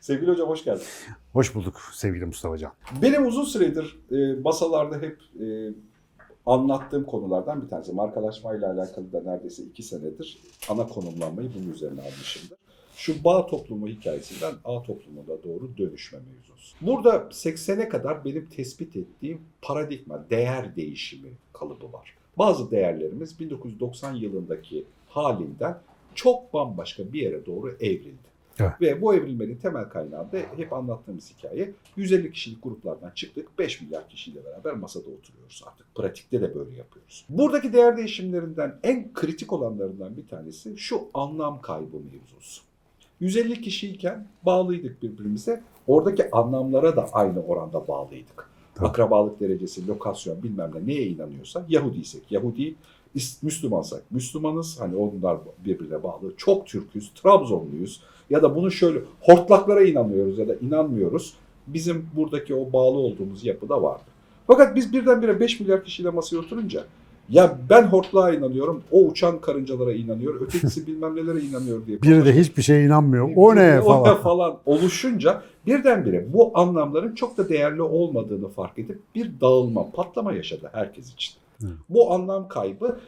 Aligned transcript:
Sevgili 0.00 0.30
hocam 0.30 0.48
hoş 0.48 0.64
geldin. 0.64 0.82
Hoş 1.32 1.54
bulduk 1.54 1.80
sevgili 1.92 2.24
Mustafa 2.24 2.58
Can. 2.58 2.72
Benim 3.02 3.26
uzun 3.26 3.44
süredir 3.44 3.98
e, 4.10 4.40
masalarda 4.40 4.96
hep 4.96 5.18
e, 5.40 5.46
anlattığım 6.46 7.04
konulardan 7.04 7.62
bir 7.62 7.68
tanesi. 7.68 7.92
Markalaşmayla 7.92 8.72
alakalı 8.72 9.12
da 9.12 9.22
neredeyse 9.22 9.62
iki 9.62 9.82
senedir 9.82 10.38
ana 10.68 10.86
konumlanmayı 10.86 11.50
bunun 11.58 11.72
üzerine 11.72 12.00
almışımdır. 12.00 12.58
Şu 12.96 13.24
bağ 13.24 13.46
toplumu 13.46 13.88
hikayesinden 13.88 14.54
A 14.64 14.82
toplumuna 14.82 15.42
doğru 15.44 15.70
dönüşme 15.78 16.18
mevzusu. 16.18 16.76
Burada 16.80 17.16
80'e 17.16 17.88
kadar 17.88 18.24
benim 18.24 18.48
tespit 18.48 18.96
ettiğim 18.96 19.40
paradigma, 19.62 20.30
değer 20.30 20.76
değişimi 20.76 21.30
kalıbı 21.52 21.92
var. 21.92 22.14
Bazı 22.38 22.70
değerlerimiz 22.70 23.40
1990 23.40 24.14
yılındaki 24.14 24.84
halinden 25.08 25.78
çok 26.14 26.54
bambaşka 26.54 27.12
bir 27.12 27.22
yere 27.22 27.46
doğru 27.46 27.76
evrildi. 27.80 28.29
Evet. 28.60 28.72
Ve 28.80 29.02
bu 29.02 29.14
evrilmenin 29.14 29.56
temel 29.56 29.84
kaynağı 29.84 30.32
da 30.32 30.38
hep 30.56 30.72
anlattığımız 30.72 31.32
hikaye 31.38 31.72
150 31.96 32.32
kişilik 32.32 32.62
gruplardan 32.62 33.10
çıktık 33.10 33.58
5 33.58 33.80
milyar 33.80 34.08
kişiyle 34.08 34.44
beraber 34.44 34.74
masada 34.74 35.04
oturuyoruz 35.10 35.64
artık. 35.66 35.94
Pratikte 35.94 36.40
de 36.40 36.54
böyle 36.54 36.76
yapıyoruz. 36.76 37.24
Buradaki 37.28 37.72
değer 37.72 37.96
değişimlerinden 37.96 38.78
en 38.82 39.12
kritik 39.12 39.52
olanlarından 39.52 40.16
bir 40.16 40.28
tanesi 40.28 40.78
şu 40.78 41.00
anlam 41.14 41.60
kaybı 41.60 41.96
mevzusu. 41.96 42.62
150 43.20 43.60
kişiyken 43.60 44.26
bağlıydık 44.42 45.02
birbirimize. 45.02 45.62
Oradaki 45.86 46.30
anlamlara 46.30 46.96
da 46.96 47.08
aynı 47.12 47.42
oranda 47.42 47.88
bağlıydık. 47.88 48.50
Tabii. 48.74 48.88
Akrabalık 48.88 49.40
derecesi, 49.40 49.88
lokasyon 49.88 50.42
bilmem 50.42 50.70
ne 50.74 50.86
neye 50.86 51.06
inanıyorsa 51.06 51.66
Yahudiysek 51.68 52.32
Yahudi, 52.32 52.74
Müslümansak 53.42 54.10
Müslümanız. 54.10 54.80
Hani 54.80 54.96
onlar 54.96 55.38
birbirine 55.64 56.02
bağlı. 56.02 56.36
Çok 56.36 56.66
Türküz, 56.66 57.10
Trabzonluyuz. 57.14 58.02
Ya 58.30 58.42
da 58.42 58.56
bunu 58.56 58.70
şöyle 58.70 58.98
hortlaklara 59.20 59.82
inanıyoruz 59.82 60.38
ya 60.38 60.48
da 60.48 60.54
inanmıyoruz. 60.54 61.34
Bizim 61.66 62.06
buradaki 62.16 62.54
o 62.54 62.72
bağlı 62.72 62.98
olduğumuz 62.98 63.44
yapıda 63.44 63.82
vardı. 63.82 64.04
Fakat 64.46 64.76
biz 64.76 64.92
birdenbire 64.92 65.40
5 65.40 65.60
milyar 65.60 65.84
kişiyle 65.84 66.10
masaya 66.10 66.38
oturunca 66.38 66.84
ya 67.30 67.58
ben 67.70 67.82
hortlağa 67.82 68.34
inanıyorum, 68.34 68.82
o 68.90 69.04
uçan 69.04 69.40
karıncalara 69.40 69.92
inanıyor, 69.92 70.40
ötekisi 70.40 70.86
bilmem 70.86 71.16
nelere 71.16 71.40
inanıyor 71.40 71.86
diye. 71.86 72.02
Biri 72.02 72.24
de 72.24 72.36
hiçbir 72.36 72.62
şeye 72.62 72.84
inanmıyor. 72.84 73.30
O 73.36 73.56
ne 73.56 73.80
O 73.80 73.80
ne 73.80 73.80
falan. 73.80 74.16
falan 74.22 74.56
oluşunca 74.66 75.42
birdenbire 75.66 76.32
bu 76.32 76.50
anlamların 76.54 77.14
çok 77.14 77.38
da 77.38 77.48
değerli 77.48 77.82
olmadığını 77.82 78.48
fark 78.48 78.78
edip 78.78 78.98
bir 79.14 79.40
dağılma, 79.40 79.90
patlama 79.90 80.32
yaşadı 80.32 80.70
herkes 80.72 81.12
için. 81.12 81.34
Hı. 81.60 81.66
Bu 81.88 82.12
anlam 82.12 82.48
kaybı 82.48 82.98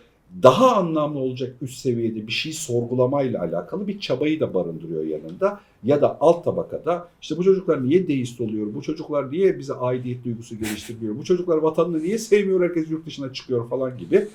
daha 0.43 0.77
anlamlı 0.77 1.19
olacak 1.19 1.57
üst 1.63 1.79
seviyede 1.79 2.27
bir 2.27 2.33
şey 2.33 2.53
sorgulamayla 2.53 3.41
alakalı 3.41 3.89
bir 3.89 4.01
çabayı 4.01 4.41
da 4.41 4.55
barındırıyor 4.55 5.05
yanında. 5.05 5.61
Ya 5.85 6.03
da 6.03 6.17
alt 6.21 6.45
tabakada 6.45 7.09
işte 7.23 7.37
bu 7.37 7.45
çocuklar 7.45 7.85
niye 7.85 8.09
deist 8.09 8.41
oluyor, 8.41 8.75
bu 8.75 8.83
çocuklar 8.83 9.31
niye 9.31 9.59
bize 9.59 9.75
aidiyet 9.75 10.25
duygusu 10.25 10.59
geliştirmiyor, 10.59 11.17
bu 11.19 11.25
çocuklar 11.25 11.57
vatanını 11.57 12.03
niye 12.03 12.19
sevmiyor, 12.19 12.63
herkes 12.63 12.91
yurt 12.91 13.07
dışına 13.07 13.33
çıkıyor 13.33 13.69
falan 13.69 13.99
gibi 13.99 14.29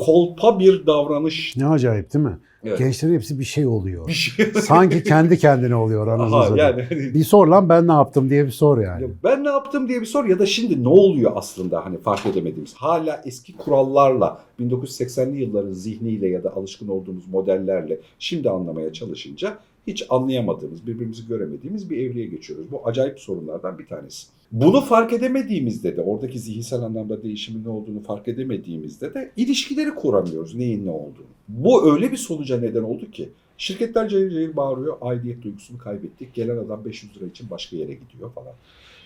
kolpa 0.00 0.58
bir 0.58 0.86
davranış. 0.86 1.56
Ne 1.56 1.66
acayip 1.66 2.14
değil 2.14 2.24
mi? 2.24 2.38
Evet. 2.64 2.78
Gençlerin 2.78 3.14
hepsi 3.14 3.38
bir 3.38 3.44
şey 3.44 3.66
oluyor. 3.66 4.08
Bir 4.08 4.12
şey. 4.12 4.46
Sanki 4.46 5.02
kendi 5.02 5.38
kendine 5.38 5.74
oluyor 5.74 6.06
anasını 6.06 6.58
yani 6.58 6.86
Bir 6.90 7.24
sor 7.24 7.46
lan 7.46 7.68
ben 7.68 7.88
ne 7.88 7.92
yaptım 7.92 8.30
diye 8.30 8.46
bir 8.46 8.50
sor 8.50 8.78
yani. 8.78 9.02
Ya 9.02 9.08
ben 9.24 9.44
ne 9.44 9.48
yaptım 9.48 9.88
diye 9.88 10.00
bir 10.00 10.06
sor 10.06 10.24
ya 10.24 10.38
da 10.38 10.46
şimdi 10.46 10.84
ne 10.84 10.88
oluyor 10.88 11.32
aslında 11.34 11.84
hani 11.84 11.98
fark 11.98 12.26
edemediğimiz. 12.26 12.74
Hala 12.74 13.22
eski 13.24 13.56
kurallarla 13.56 14.38
1980'li 14.60 15.40
yılların 15.40 15.72
zihniyle 15.72 16.28
ya 16.28 16.44
da 16.44 16.56
alışkın 16.56 16.88
olduğumuz 16.88 17.28
modellerle 17.28 17.98
şimdi 18.18 18.50
anlamaya 18.50 18.92
çalışınca 18.92 19.58
hiç 19.86 20.06
anlayamadığımız, 20.10 20.86
birbirimizi 20.86 21.28
göremediğimiz 21.28 21.90
bir 21.90 21.98
evreye 21.98 22.26
geçiyoruz. 22.26 22.66
Bu 22.72 22.86
acayip 22.88 23.20
sorunlardan 23.20 23.78
bir 23.78 23.86
tanesi. 23.86 24.26
Bunu 24.52 24.80
fark 24.80 25.12
edemediğimizde 25.12 25.96
de 25.96 26.02
oradaki 26.02 26.38
zihinsel 26.38 26.80
anlamda 26.80 27.22
değişimin 27.22 27.64
ne 27.64 27.68
olduğunu 27.68 28.02
fark 28.02 28.28
edemediğimizde 28.28 29.14
de 29.14 29.30
ilişkileri 29.36 29.94
kuramıyoruz 29.94 30.54
neyin 30.54 30.86
ne 30.86 30.90
olduğunu. 30.90 31.30
Bu 31.48 31.92
öyle 31.92 32.12
bir 32.12 32.16
sonuca 32.16 32.60
neden 32.60 32.82
oldu 32.82 33.10
ki 33.10 33.28
şirketler 33.58 34.08
cayır 34.08 34.30
cayır 34.30 34.56
bağırıyor 34.56 34.96
aidiyet 35.00 35.42
duygusunu 35.42 35.78
kaybettik 35.78 36.34
gelen 36.34 36.56
adam 36.56 36.84
500 36.84 37.16
lira 37.16 37.26
için 37.26 37.50
başka 37.50 37.76
yere 37.76 37.92
gidiyor 37.92 38.32
falan. 38.34 38.52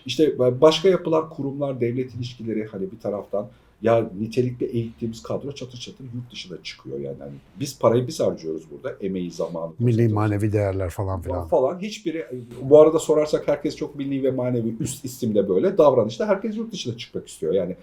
İşte 0.06 0.38
başka 0.38 0.88
yapılar, 0.88 1.31
kurumlar, 1.31 1.81
devlet 1.81 2.15
ilişkileri 2.15 2.66
hani 2.66 2.93
bir 2.93 2.99
taraftan 2.99 3.49
ya 3.83 4.11
nitelikli 4.21 4.67
eğittiğimiz 4.67 5.23
kadro 5.23 5.53
çatır 5.53 5.79
çatır 5.79 6.05
yurt 6.05 6.33
dışına 6.33 6.62
çıkıyor 6.62 6.99
yani. 6.99 7.17
Hani 7.19 7.33
biz 7.61 7.79
parayı 7.79 8.07
biz 8.07 8.21
harcıyoruz 8.21 8.62
burada. 8.71 8.97
Emeği, 9.01 9.31
zamanı. 9.31 9.73
Milli 9.79 10.09
manevi 10.09 10.53
değerler 10.53 10.91
falan 10.91 11.23
filan. 11.23 11.49
falan. 11.49 11.79
Hiçbiri 11.79 12.27
bu 12.62 12.81
arada 12.81 12.99
sorarsak 12.99 13.49
herkes 13.49 13.77
çok 13.77 13.95
milli 13.97 14.23
ve 14.23 14.31
manevi 14.31 14.77
üst 14.81 15.05
isimde 15.05 15.49
böyle 15.49 15.79
davranışta 15.79 16.27
herkes 16.29 16.57
yurt 16.57 16.73
dışına 16.73 16.97
çıkmak 16.97 17.29
istiyor. 17.29 17.55
Yani 17.55 17.77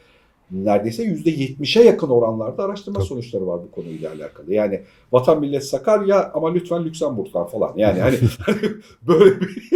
neredeyse 0.51 1.03
%70'e 1.03 1.83
yakın 1.83 2.09
oranlarda 2.09 2.63
araştırma 2.63 2.99
Tabii. 2.99 3.07
sonuçları 3.07 3.47
var 3.47 3.59
bu 3.63 3.71
konuyla 3.71 4.11
alakalı. 4.11 4.53
Yani 4.53 4.81
vatan 5.11 5.39
millet 5.39 5.65
Sakarya 5.65 6.31
ama 6.33 6.53
lütfen 6.53 6.85
Lüksemburg'dan 6.85 7.47
falan. 7.47 7.73
Yani 7.75 7.99
hani, 7.99 8.17
hani 8.45 8.59
böyle 9.07 9.41
bir 9.41 9.67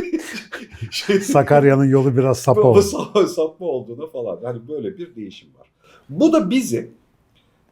şey 0.92 1.20
Sakarya'nın 1.20 1.86
yolu 1.86 2.18
biraz 2.18 2.40
sapa 2.40 2.64
bu 2.64 2.68
oldu. 2.68 2.80
sa- 3.14 3.28
sapma 3.28 3.68
olduğuna 3.68 4.08
falan. 4.08 4.40
Yani 4.44 4.68
böyle 4.68 4.98
bir 4.98 5.16
değişim 5.16 5.50
var. 5.60 5.75
Bu 6.10 6.34
da 6.34 6.50
bizi 6.50 6.92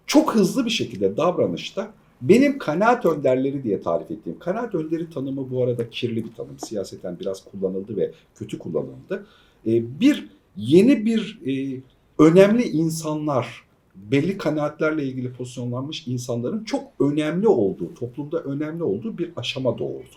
çok 0.07 0.35
hızlı 0.35 0.66
bir 0.66 0.69
şekilde 0.69 1.17
davranışta 1.17 1.94
benim 2.21 2.57
kanaat 2.57 3.05
önderleri 3.05 3.63
diye 3.63 3.81
tarif 3.81 4.11
ettiğim, 4.11 4.39
kanaat 4.39 4.75
önderi 4.75 5.09
tanımı 5.09 5.51
bu 5.51 5.63
arada 5.63 5.89
kirli 5.89 6.25
bir 6.25 6.33
tanım. 6.33 6.59
Siyaseten 6.59 7.19
biraz 7.19 7.45
kullanıldı 7.45 7.97
ve 7.97 8.11
kötü 8.35 8.59
kullanıldı. 8.59 9.25
Ee, 9.67 9.99
bir 9.99 10.27
yeni 10.57 11.05
bir 11.05 11.39
e, 11.47 11.81
önemli 12.19 12.63
insanlar, 12.63 13.63
belli 13.95 14.38
kanaatlerle 14.38 15.03
ilgili 15.03 15.33
pozisyonlanmış 15.33 16.07
insanların 16.07 16.63
çok 16.63 16.83
önemli 17.00 17.47
olduğu, 17.47 17.94
toplumda 17.94 18.39
önemli 18.39 18.83
olduğu 18.83 19.17
bir 19.17 19.31
aşama 19.35 19.77
doğurdu. 19.77 20.15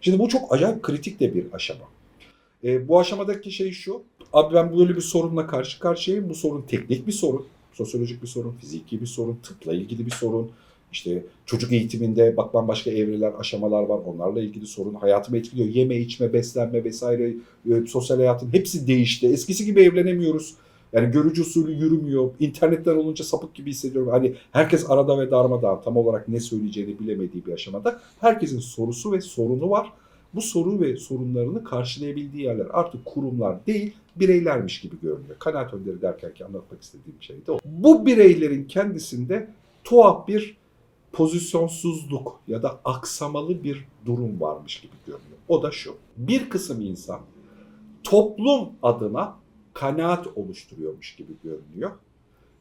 Şimdi 0.00 0.18
bu 0.18 0.28
çok 0.28 0.54
acayip 0.54 0.82
kritik 0.82 1.20
de 1.20 1.34
bir 1.34 1.46
aşama. 1.52 1.84
E, 2.64 2.88
bu 2.88 3.00
aşamadaki 3.00 3.52
şey 3.52 3.72
şu. 3.72 4.02
Abi 4.32 4.54
ben 4.54 4.78
böyle 4.78 4.96
bir 4.96 5.00
sorunla 5.00 5.46
karşı 5.46 5.80
karşıyayım. 5.80 6.28
Bu 6.28 6.34
sorun 6.34 6.62
teknik 6.62 7.06
bir 7.06 7.12
sorun. 7.12 7.46
Sosyolojik 7.72 8.22
bir 8.22 8.26
sorun, 8.26 8.52
fiziki 8.60 9.00
bir 9.00 9.06
sorun, 9.06 9.38
tıpla 9.42 9.74
ilgili 9.74 10.06
bir 10.06 10.10
sorun. 10.10 10.50
İşte 10.92 11.24
çocuk 11.46 11.72
eğitiminde 11.72 12.36
bak 12.36 12.54
başka 12.54 12.90
evreler, 12.90 13.32
aşamalar 13.38 13.82
var. 13.82 14.00
Onlarla 14.06 14.40
ilgili 14.40 14.66
sorun. 14.66 14.94
Hayatımı 14.94 15.38
etkiliyor. 15.38 15.68
Yeme, 15.68 15.96
içme, 15.96 16.32
beslenme 16.32 16.84
vesaire. 16.84 17.34
e, 17.70 17.86
sosyal 17.86 18.16
hayatın 18.16 18.52
hepsi 18.52 18.86
değişti. 18.86 19.26
Eskisi 19.26 19.64
gibi 19.64 19.82
evlenemiyoruz. 19.82 20.54
Yani 20.92 21.10
görücü 21.10 21.42
usulü 21.42 21.72
yürümüyor. 21.72 22.30
İnternetten 22.40 22.96
olunca 22.96 23.24
sapık 23.24 23.54
gibi 23.54 23.70
hissediyorum. 23.70 24.10
Hani 24.12 24.34
herkes 24.52 24.90
arada 24.90 25.18
ve 25.18 25.30
darmadağın 25.30 25.80
tam 25.84 25.96
olarak 25.96 26.28
ne 26.28 26.40
söyleyeceğini 26.40 26.98
bilemediği 26.98 27.46
bir 27.46 27.52
aşamada. 27.52 28.00
Herkesin 28.20 28.58
sorusu 28.58 29.12
ve 29.12 29.20
sorunu 29.20 29.70
var 29.70 29.92
bu 30.36 30.42
soru 30.42 30.80
ve 30.80 30.96
sorunlarını 30.96 31.64
karşılayabildiği 31.64 32.44
yerler 32.44 32.66
artık 32.72 33.04
kurumlar 33.04 33.66
değil 33.66 33.92
bireylermiş 34.16 34.80
gibi 34.80 34.96
görünüyor. 35.02 35.36
Kanaat 35.38 35.74
önderi 35.74 36.02
derken 36.02 36.34
ki 36.34 36.44
anlatmak 36.44 36.82
istediğim 36.82 37.22
şey 37.22 37.46
de 37.46 37.52
o. 37.52 37.58
Bu 37.64 38.06
bireylerin 38.06 38.64
kendisinde 38.64 39.50
tuhaf 39.84 40.28
bir 40.28 40.56
pozisyonsuzluk 41.12 42.40
ya 42.48 42.62
da 42.62 42.80
aksamalı 42.84 43.64
bir 43.64 43.84
durum 44.06 44.40
varmış 44.40 44.80
gibi 44.80 44.92
görünüyor. 45.06 45.38
O 45.48 45.62
da 45.62 45.70
şu. 45.70 45.94
Bir 46.16 46.50
kısım 46.50 46.80
insan 46.80 47.20
toplum 48.04 48.68
adına 48.82 49.36
kanaat 49.74 50.26
oluşturuyormuş 50.36 51.16
gibi 51.16 51.32
görünüyor. 51.44 51.90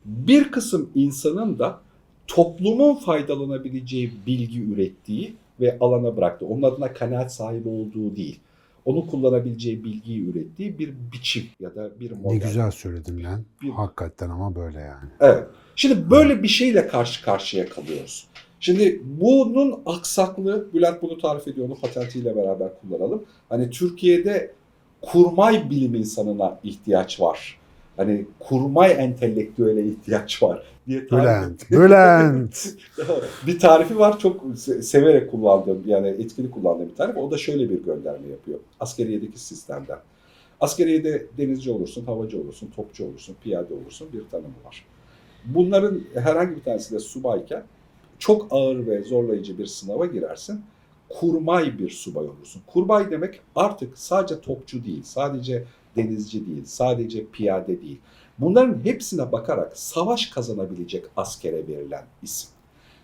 Bir 0.05 0.51
kısım 0.51 0.89
insanın 0.95 1.59
da 1.59 1.81
toplumun 2.27 2.95
faydalanabileceği 2.95 4.11
bilgi 4.27 4.63
ürettiği 4.63 5.33
ve 5.59 5.77
alana 5.79 6.17
bıraktı. 6.17 6.45
Onun 6.45 6.61
adına 6.61 6.93
kanaat 6.93 7.33
sahibi 7.33 7.69
olduğu 7.69 8.15
değil. 8.15 8.39
Onu 8.85 9.07
kullanabileceği 9.07 9.83
bilgiyi 9.83 10.29
ürettiği 10.29 10.79
bir 10.79 10.93
biçim 11.13 11.43
ya 11.59 11.75
da 11.75 11.99
bir 11.99 12.11
model. 12.11 12.29
Ne 12.29 12.37
güzel 12.37 12.71
söyledin 12.71 13.23
lan. 13.23 13.43
Bir- 13.61 13.69
Hakikaten 13.69 14.29
ama 14.29 14.55
böyle 14.55 14.79
yani. 14.79 15.09
Evet. 15.19 15.43
Şimdi 15.75 16.09
böyle 16.11 16.43
bir 16.43 16.47
şeyle 16.47 16.87
karşı 16.87 17.23
karşıya 17.25 17.69
kalıyoruz. 17.69 18.27
Şimdi 18.59 19.01
bunun 19.05 19.79
aksaklığı, 19.85 20.73
Bülent 20.73 21.01
bunu 21.01 21.17
tarif 21.17 21.47
ediyor, 21.47 21.67
onu 21.67 21.75
patentiyle 21.75 22.35
beraber 22.35 22.69
kullanalım. 22.81 23.23
Hani 23.49 23.69
Türkiye'de 23.69 24.51
kurmay 25.01 25.69
bilim 25.69 25.95
insanına 25.95 26.59
ihtiyaç 26.63 27.21
var. 27.21 27.59
Hani 27.97 28.25
kurmay 28.39 28.91
entelektüele 28.91 29.85
ihtiyaç 29.87 30.43
var 30.43 30.63
diye 30.87 31.07
tarif 31.07 31.23
Bülent. 31.23 31.71
Bülent. 31.71 32.75
bir 33.47 33.59
tarifi 33.59 33.99
var 33.99 34.19
çok 34.19 34.41
se- 34.43 34.81
severek 34.81 35.31
kullandığım 35.31 35.83
yani 35.85 36.07
etkili 36.07 36.51
kullandığım 36.51 36.89
bir 36.89 36.95
tarif. 36.95 37.17
O 37.17 37.31
da 37.31 37.37
şöyle 37.37 37.69
bir 37.69 37.83
gönderme 37.83 38.27
yapıyor. 38.27 38.59
Askeriyedeki 38.79 39.39
sistemden. 39.39 39.99
Askeriyede 40.61 41.25
denizci 41.37 41.71
olursun, 41.71 42.05
havacı 42.05 42.41
olursun, 42.41 42.69
topçu 42.75 43.05
olursun, 43.05 43.35
piyade 43.43 43.73
olursun 43.73 44.07
bir 44.13 44.23
tanımı 44.31 44.53
var. 44.65 44.85
Bunların 45.45 46.01
herhangi 46.13 46.55
bir 46.55 46.61
tanesi 46.63 46.95
de 46.95 46.99
subayken 46.99 47.63
çok 48.19 48.47
ağır 48.51 48.87
ve 48.87 49.03
zorlayıcı 49.03 49.57
bir 49.57 49.65
sınava 49.65 50.05
girersin. 50.05 50.61
kurmay 51.09 51.79
bir 51.79 51.89
subay 51.89 52.25
olursun. 52.25 52.61
Kurmay 52.67 53.11
demek 53.11 53.39
artık 53.55 53.97
sadece 53.97 54.41
topçu 54.41 54.85
değil, 54.85 55.03
sadece 55.03 55.63
denizci 55.95 56.47
değil, 56.47 56.63
sadece 56.65 57.25
piyade 57.25 57.81
değil. 57.81 57.99
Bunların 58.39 58.85
hepsine 58.85 59.31
bakarak 59.31 59.77
savaş 59.77 60.25
kazanabilecek 60.25 61.05
askere 61.17 61.67
verilen 61.67 62.03
isim. 62.23 62.49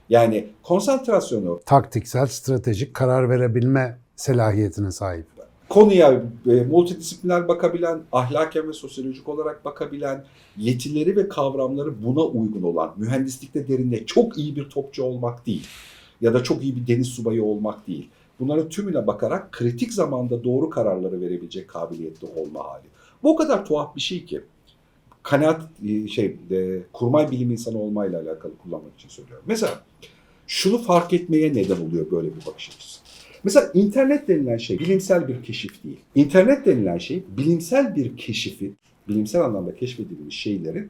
Yani 0.09 0.47
konsantrasyonu 0.63 1.59
Taktiksel, 1.65 2.27
stratejik 2.27 2.93
karar 2.93 3.29
verebilme 3.29 3.97
selahiyetine 4.15 4.91
sahip. 4.91 5.25
konuya 5.69 6.23
e, 6.45 6.51
multidisipliner 6.51 7.47
bakabilen, 7.47 7.99
ahlaken 8.11 8.67
ve 8.67 8.73
sosyolojik 8.73 9.29
olarak 9.29 9.65
bakabilen, 9.65 10.25
yetileri 10.57 11.15
ve 11.15 11.29
kavramları 11.29 12.03
buna 12.05 12.21
uygun 12.23 12.63
olan, 12.63 12.93
mühendislikte 12.97 13.67
derinde 13.67 14.05
çok 14.05 14.37
iyi 14.37 14.55
bir 14.55 14.69
topçu 14.69 15.03
olmak 15.03 15.45
değil 15.45 15.67
ya 16.21 16.33
da 16.33 16.43
çok 16.43 16.63
iyi 16.63 16.75
bir 16.75 16.87
deniz 16.87 17.07
subayı 17.07 17.43
olmak 17.43 17.87
değil. 17.87 18.09
Bunların 18.39 18.69
tümüne 18.69 19.07
bakarak 19.07 19.51
kritik 19.51 19.93
zamanda 19.93 20.43
doğru 20.43 20.69
kararları 20.69 21.21
verebilecek 21.21 21.67
kabiliyetli 21.67 22.27
olma 22.27 22.59
hali. 22.63 22.85
Bu 23.23 23.31
o 23.33 23.35
kadar 23.35 23.65
tuhaf 23.65 23.95
bir 23.95 24.01
şey 24.01 24.25
ki 24.25 24.41
kanaat 25.23 25.61
e, 25.87 26.07
şey 26.07 26.25
e, 26.51 26.79
kurmay 26.93 27.31
bilim 27.31 27.51
insanı 27.51 27.77
olmayla 27.77 28.21
alakalı 28.21 28.57
kullanmak 28.57 28.93
için 28.97 29.09
söylüyorum. 29.09 29.45
Mesela 29.47 29.83
şunu 30.47 30.77
fark 30.77 31.13
etmeye 31.13 31.53
neden 31.53 31.77
oluyor 31.81 32.11
böyle 32.11 32.27
bir 32.27 32.45
bakış 32.45 32.69
açısı. 32.69 33.01
Mesela 33.43 33.71
internet 33.73 34.27
denilen 34.27 34.57
şey 34.57 34.79
bilimsel 34.79 35.27
bir 35.27 35.43
keşif 35.43 35.83
değil. 35.83 35.99
İnternet 36.15 36.65
denilen 36.65 36.97
şey 36.97 37.23
bilimsel 37.37 37.95
bir 37.95 38.17
keşifi, 38.17 38.71
bilimsel 39.07 39.41
anlamda 39.41 39.75
keşfedilmiş 39.75 40.39
şeylerin 40.39 40.89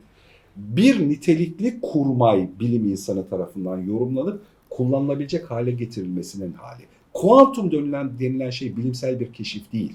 bir 0.56 1.10
nitelikli 1.10 1.82
kurmay 1.82 2.50
bilim 2.60 2.92
insanı 2.92 3.30
tarafından 3.30 3.78
yorumlanıp 3.78 4.42
kullanılabilecek 4.70 5.52
hale 5.52 5.72
getirilmesinin 5.72 6.54
hali. 6.54 6.84
Kuantum 7.14 7.72
denilen, 7.72 8.20
denilen 8.20 8.50
şey 8.50 8.78
bilimsel 8.78 9.20
bir 9.20 9.34
keşif 9.34 9.74
değil. 9.74 9.94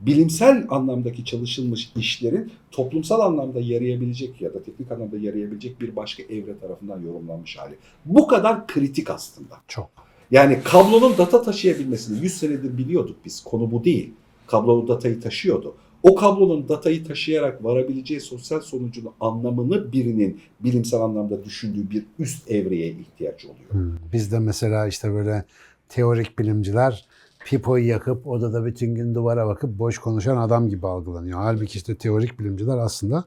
Bilimsel 0.00 0.66
anlamdaki 0.68 1.24
çalışılmış 1.24 1.92
işlerin 1.96 2.52
toplumsal 2.70 3.20
anlamda 3.20 3.60
yarayabilecek 3.60 4.40
ya 4.40 4.54
da 4.54 4.62
teknik 4.62 4.92
anlamda 4.92 5.18
yarayabilecek 5.18 5.80
bir 5.80 5.96
başka 5.96 6.22
evre 6.22 6.58
tarafından 6.58 7.02
yorumlanmış 7.02 7.56
hali. 7.56 7.74
Bu 8.04 8.26
kadar 8.26 8.66
kritik 8.66 9.10
aslında. 9.10 9.56
Çok. 9.68 9.90
Yani 10.30 10.58
kablonun 10.64 11.18
data 11.18 11.42
taşıyabilmesini 11.42 12.22
100 12.22 12.38
senedir 12.38 12.78
biliyorduk 12.78 13.16
biz. 13.24 13.40
Konu 13.40 13.70
bu 13.70 13.84
değil. 13.84 14.12
Kablolu 14.46 14.88
datayı 14.88 15.20
taşıyordu. 15.20 15.74
O 16.02 16.14
kablonun 16.14 16.68
datayı 16.68 17.04
taşıyarak 17.04 17.64
varabileceği 17.64 18.20
sosyal 18.20 18.60
sonucun 18.60 19.08
anlamını 19.20 19.92
birinin 19.92 20.40
bilimsel 20.60 21.00
anlamda 21.00 21.44
düşündüğü 21.44 21.90
bir 21.90 22.04
üst 22.18 22.50
evreye 22.50 22.90
ihtiyaç 22.90 23.44
oluyor. 23.44 23.70
Hmm. 23.70 23.96
Bizde 24.12 24.38
mesela 24.38 24.86
işte 24.86 25.12
böyle 25.12 25.44
teorik 25.88 26.38
bilimciler 26.38 27.06
pipoyu 27.50 27.86
yakıp 27.86 28.26
odada 28.26 28.64
bütün 28.64 28.94
gün 28.94 29.14
duvara 29.14 29.46
bakıp 29.46 29.78
boş 29.78 29.98
konuşan 29.98 30.36
adam 30.36 30.68
gibi 30.68 30.86
algılanıyor. 30.86 31.38
Halbuki 31.38 31.78
işte 31.78 31.94
teorik 31.94 32.38
bilimciler 32.38 32.78
aslında 32.78 33.24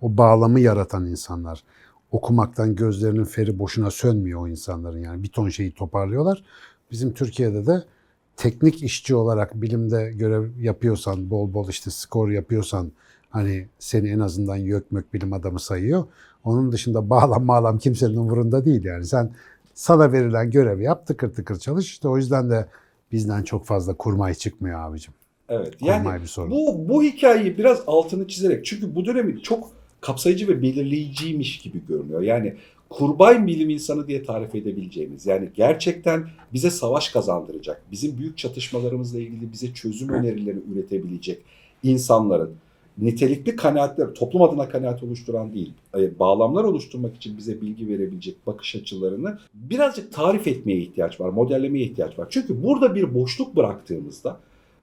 o 0.00 0.16
bağlamı 0.16 0.60
yaratan 0.60 1.06
insanlar. 1.06 1.64
Okumaktan 2.10 2.74
gözlerinin 2.74 3.24
feri 3.24 3.58
boşuna 3.58 3.90
sönmüyor 3.90 4.40
o 4.40 4.48
insanların 4.48 4.98
yani 4.98 5.22
bir 5.22 5.28
ton 5.28 5.48
şeyi 5.48 5.72
toparlıyorlar. 5.72 6.44
Bizim 6.90 7.12
Türkiye'de 7.12 7.66
de 7.66 7.82
teknik 8.36 8.82
işçi 8.82 9.14
olarak 9.14 9.54
bilimde 9.54 10.12
görev 10.12 10.58
yapıyorsan, 10.58 11.30
bol 11.30 11.54
bol 11.54 11.68
işte 11.68 11.90
skor 11.90 12.28
yapıyorsan 12.28 12.92
hani 13.30 13.68
seni 13.78 14.08
en 14.08 14.20
azından 14.20 14.56
YÖKMÖK 14.56 15.14
bilim 15.14 15.32
adamı 15.32 15.60
sayıyor. 15.60 16.04
Onun 16.44 16.72
dışında 16.72 17.10
bağlam 17.10 17.48
bağlam 17.48 17.78
kimsenin 17.78 18.16
umurunda 18.16 18.64
değil 18.64 18.84
yani. 18.84 19.06
Sen 19.06 19.32
sana 19.74 20.12
verilen 20.12 20.50
görevi 20.50 20.82
yap, 20.82 21.06
tıkır 21.06 21.34
tıkır 21.34 21.58
çalış. 21.58 21.86
İşte 21.86 22.08
o 22.08 22.16
yüzden 22.16 22.50
de 22.50 22.68
bizden 23.12 23.42
çok 23.42 23.66
fazla 23.66 23.94
kurmay 23.94 24.34
çıkmıyor 24.34 24.80
abicim. 24.80 25.14
Evet. 25.48 25.78
Kurmay 25.78 25.96
Yani 25.96 26.22
bir 26.22 26.26
sorun. 26.26 26.50
bu 26.50 26.88
bu 26.88 27.02
hikayeyi 27.02 27.58
biraz 27.58 27.82
altını 27.86 28.28
çizerek 28.28 28.66
çünkü 28.66 28.94
bu 28.94 29.04
dönemi 29.04 29.42
çok 29.42 29.70
kapsayıcı 30.00 30.48
ve 30.48 30.62
belirleyiciymiş 30.62 31.58
gibi 31.58 31.80
görünüyor. 31.88 32.22
Yani 32.22 32.54
kurbay 32.90 33.46
bilim 33.46 33.70
insanı 33.70 34.06
diye 34.06 34.24
tarif 34.24 34.54
edebileceğimiz 34.54 35.26
yani 35.26 35.48
gerçekten 35.54 36.28
bize 36.52 36.70
savaş 36.70 37.08
kazandıracak, 37.08 37.82
bizim 37.92 38.18
büyük 38.18 38.38
çatışmalarımızla 38.38 39.18
ilgili 39.18 39.52
bize 39.52 39.74
çözüm 39.74 40.08
önerileri 40.08 40.58
üretebilecek 40.74 41.38
insanların 41.82 42.54
nitelikli 42.98 43.56
kanaatler, 43.56 44.14
toplum 44.14 44.42
adına 44.42 44.68
kanaat 44.68 45.02
oluşturan 45.02 45.52
değil, 45.52 45.72
e, 45.98 46.18
bağlamlar 46.18 46.64
oluşturmak 46.64 47.16
için 47.16 47.38
bize 47.38 47.60
bilgi 47.60 47.88
verebilecek 47.88 48.46
bakış 48.46 48.76
açılarını 48.76 49.38
birazcık 49.54 50.12
tarif 50.12 50.46
etmeye 50.46 50.78
ihtiyaç 50.78 51.20
var, 51.20 51.28
modellemeye 51.28 51.84
ihtiyaç 51.84 52.18
var. 52.18 52.26
Çünkü 52.30 52.62
burada 52.62 52.94
bir 52.94 53.14
boşluk 53.14 53.56
bıraktığımızda 53.56 54.40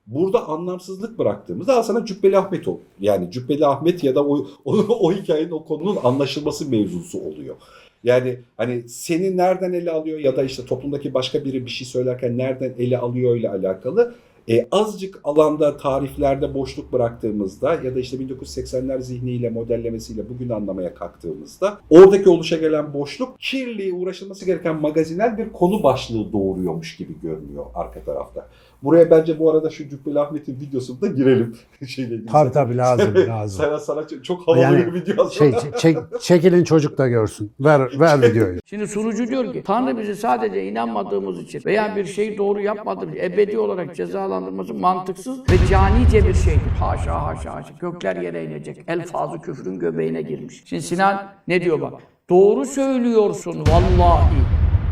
burada 0.07 0.47
anlamsızlık 0.47 1.19
bıraktığımızda 1.19 1.83
sana 1.83 2.05
Cübbeli 2.05 2.37
Ahmet 2.37 2.67
ol. 2.67 2.77
Yani 2.99 3.31
Cübbeli 3.31 3.65
Ahmet 3.65 4.03
ya 4.03 4.15
da 4.15 4.25
o, 4.25 4.47
o, 4.65 4.73
o 4.75 5.13
hikayenin 5.13 5.51
o 5.51 5.65
konunun 5.65 5.97
anlaşılması 6.03 6.69
mevzusu 6.69 7.19
oluyor. 7.19 7.55
Yani 8.03 8.39
hani 8.57 8.89
seni 8.89 9.37
nereden 9.37 9.73
ele 9.73 9.91
alıyor 9.91 10.19
ya 10.19 10.35
da 10.35 10.43
işte 10.43 10.65
toplumdaki 10.65 11.13
başka 11.13 11.45
biri 11.45 11.65
bir 11.65 11.71
şey 11.71 11.87
söylerken 11.87 12.37
nereden 12.37 12.73
ele 12.77 12.97
alıyor 12.97 13.35
ile 13.35 13.49
alakalı 13.49 14.15
e, 14.49 14.67
azıcık 14.71 15.19
alanda 15.23 15.77
tariflerde 15.77 16.53
boşluk 16.53 16.93
bıraktığımızda 16.93 17.73
ya 17.73 17.95
da 17.95 17.99
işte 17.99 18.17
1980'ler 18.17 19.01
zihniyle 19.01 19.49
modellemesiyle 19.49 20.29
bugün 20.29 20.49
anlamaya 20.49 20.95
kalktığımızda 20.95 21.79
oradaki 21.89 22.29
oluşa 22.29 22.57
gelen 22.57 22.93
boşluk 22.93 23.39
kirli 23.39 23.93
uğraşılması 23.93 24.45
gereken 24.45 24.81
magazinel 24.81 25.37
bir 25.37 25.51
konu 25.51 25.83
başlığı 25.83 26.33
doğuruyormuş 26.33 26.97
gibi 26.97 27.13
görünüyor 27.21 27.65
arka 27.75 28.03
tarafta. 28.03 28.47
Buraya 28.83 29.11
bence 29.11 29.39
bu 29.39 29.51
arada 29.51 29.69
şu 29.69 29.89
Cübbeli 29.89 30.19
Ahmet'in 30.19 30.59
videosunu 30.59 31.01
da 31.01 31.07
girelim. 31.07 31.55
Şeyle 31.87 32.15
ilgili. 32.15 32.25
Tabii 32.31 32.51
tabii 32.51 32.77
lazım 32.77 33.15
lazım. 33.27 33.65
Sana, 33.65 33.79
sana 33.79 34.07
çok- 34.07 34.25
çok 34.25 34.47
havalı 34.47 34.59
Yani 34.61 34.77
bir 34.85 34.93
video 34.93 35.29
Şey, 35.29 35.51
hazırladım. 35.51 35.79
çek, 35.79 35.97
çekilin 36.21 36.63
çocuk 36.63 36.97
da 36.97 37.07
görsün. 37.07 37.51
Ver, 37.59 37.99
ver 37.99 38.21
videoyu. 38.21 38.59
Şimdi 38.65 38.87
sunucu 38.87 39.27
diyor 39.27 39.53
ki 39.53 39.63
Tanrı 39.65 39.97
bizi 39.97 40.15
sadece 40.15 40.63
inanmadığımız 40.65 41.39
için 41.39 41.61
veya 41.65 41.95
bir 41.95 42.05
şeyi 42.05 42.37
doğru 42.37 42.61
yapmadığımız 42.61 43.15
için 43.15 43.23
ebedi 43.23 43.59
olarak 43.59 43.95
cezalandırması 43.95 44.73
mantıksız 44.73 45.39
ve 45.39 45.55
canice 45.69 46.27
bir 46.27 46.33
şeydir. 46.33 46.61
Haşa 46.79 47.25
haşa 47.25 47.55
haşa. 47.55 47.73
Gökler 47.79 48.15
yere 48.15 48.45
inecek. 48.45 48.77
Elfazı 48.87 49.41
küfrün 49.41 49.79
göbeğine 49.79 50.21
girmiş. 50.21 50.63
Şimdi 50.65 50.81
Sinan 50.81 51.23
ne 51.47 51.61
diyor 51.61 51.81
bak. 51.81 51.93
Doğru 52.29 52.65
söylüyorsun 52.65 53.55
vallahi. 53.59 54.35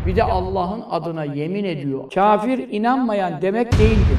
Bir 0.06 0.16
de 0.16 0.22
Allah'ın 0.22 0.84
adına 0.90 1.24
yemin 1.24 1.64
ediyor. 1.64 2.10
Kafir 2.10 2.58
inanmayan 2.58 3.42
demek 3.42 3.72
değildir. 3.72 4.18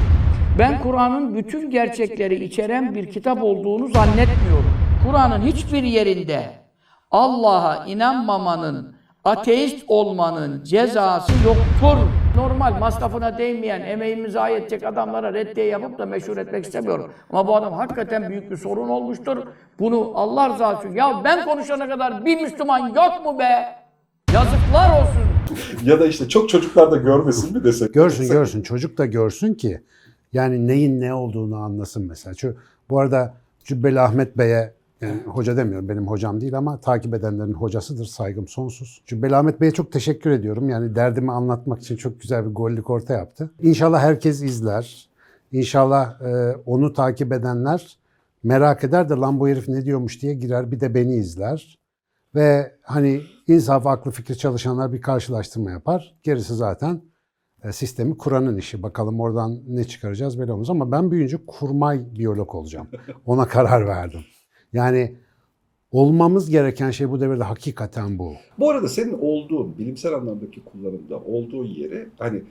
Ben 0.58 0.82
Kur'an'ın 0.82 1.34
bütün 1.34 1.70
gerçekleri 1.70 2.44
içeren 2.44 2.94
bir 2.94 3.10
kitap 3.10 3.42
olduğunu 3.42 3.88
zannetmiyorum. 3.88 4.72
Kur'an'ın 5.06 5.42
hiçbir 5.42 5.82
yerinde 5.82 6.50
Allah'a 7.10 7.86
inanmamanın, 7.86 8.96
ateist 9.24 9.84
olmanın 9.88 10.64
cezası 10.64 11.32
yoktur. 11.32 11.98
Normal 12.36 12.78
masrafına 12.78 13.38
değmeyen, 13.38 13.80
emeğimi 13.80 14.30
zayi 14.30 14.56
edecek 14.56 14.84
adamlara 14.84 15.34
reddiye 15.34 15.66
yapıp 15.66 15.98
da 15.98 16.06
meşhur 16.06 16.36
etmek 16.36 16.64
istemiyorum. 16.64 17.12
Ama 17.30 17.46
bu 17.48 17.56
adam 17.56 17.72
hakikaten 17.72 18.28
büyük 18.28 18.50
bir 18.50 18.56
sorun 18.56 18.88
olmuştur. 18.88 19.46
Bunu 19.78 20.12
Allah 20.14 20.48
rızası 20.48 20.86
için. 20.86 20.96
Ya 20.96 21.20
ben 21.24 21.44
konuşana 21.44 21.88
kadar 21.88 22.24
bir 22.24 22.40
Müslüman 22.40 22.88
yok 22.88 23.24
mu 23.24 23.38
be? 23.38 23.76
Yazıklar 24.32 25.00
olsun. 25.00 25.33
ya 25.84 26.00
da 26.00 26.06
işte 26.06 26.28
çok 26.28 26.48
çocuklar 26.48 26.90
da 26.90 26.96
görmesin 26.96 27.56
mi 27.56 27.64
desek? 27.64 27.94
Görsün 27.94 28.28
görsün. 28.28 28.62
Çocuk 28.62 28.98
da 28.98 29.06
görsün 29.06 29.54
ki 29.54 29.80
yani 30.32 30.66
neyin 30.66 31.00
ne 31.00 31.14
olduğunu 31.14 31.56
anlasın 31.56 32.06
mesela. 32.06 32.34
Şu, 32.34 32.56
bu 32.90 32.98
arada 32.98 33.34
Cübbeli 33.64 34.00
Ahmet 34.00 34.38
Bey'e 34.38 34.72
yani 35.00 35.20
hoca 35.26 35.56
demiyorum 35.56 35.88
benim 35.88 36.06
hocam 36.06 36.40
değil 36.40 36.58
ama 36.58 36.80
takip 36.80 37.14
edenlerin 37.14 37.52
hocasıdır. 37.52 38.04
Saygım 38.04 38.48
sonsuz. 38.48 39.02
Cübbeli 39.06 39.36
Ahmet 39.36 39.60
Bey'e 39.60 39.70
çok 39.70 39.92
teşekkür 39.92 40.30
ediyorum. 40.30 40.68
Yani 40.68 40.94
derdimi 40.94 41.32
anlatmak 41.32 41.80
için 41.80 41.96
çok 41.96 42.20
güzel 42.20 42.46
bir 42.46 42.50
gollük 42.50 42.90
orta 42.90 43.14
yaptı. 43.14 43.50
İnşallah 43.62 44.02
herkes 44.02 44.42
izler. 44.42 45.08
İnşallah 45.52 46.20
e, 46.20 46.56
onu 46.66 46.92
takip 46.92 47.32
edenler 47.32 47.98
merak 48.42 48.84
eder 48.84 49.08
de 49.08 49.14
lan 49.14 49.40
bu 49.40 49.48
herif 49.48 49.68
ne 49.68 49.84
diyormuş 49.84 50.22
diye 50.22 50.34
girer 50.34 50.72
bir 50.72 50.80
de 50.80 50.94
beni 50.94 51.14
izler. 51.14 51.78
Ve 52.34 52.76
hani 52.82 53.20
insaf, 53.46 53.86
aklı, 53.86 54.10
fikri 54.10 54.38
çalışanlar 54.38 54.92
bir 54.92 55.00
karşılaştırma 55.00 55.70
yapar. 55.70 56.14
Gerisi 56.22 56.54
zaten 56.54 57.02
e, 57.64 57.72
sistemi 57.72 58.18
kuranın 58.18 58.56
işi. 58.56 58.82
Bakalım 58.82 59.20
oradan 59.20 59.60
ne 59.66 59.84
çıkaracağız 59.84 60.40
belli 60.40 60.52
olmaz. 60.52 60.70
Ama 60.70 60.92
ben 60.92 61.10
büyüyünce 61.10 61.36
kurmay 61.46 62.14
biyolog 62.14 62.54
olacağım. 62.54 62.88
Ona 63.26 63.48
karar 63.48 63.86
verdim. 63.86 64.20
Yani 64.72 65.16
olmamız 65.90 66.50
gereken 66.50 66.90
şey 66.90 67.10
bu 67.10 67.20
devirde 67.20 67.44
hakikaten 67.44 68.18
bu. 68.18 68.34
Bu 68.58 68.70
arada 68.70 68.88
senin 68.88 69.18
olduğun, 69.20 69.78
bilimsel 69.78 70.14
anlamdaki 70.14 70.64
kullanımda 70.64 71.18
olduğu 71.18 71.64
yeri 71.64 72.08
hani 72.18 72.42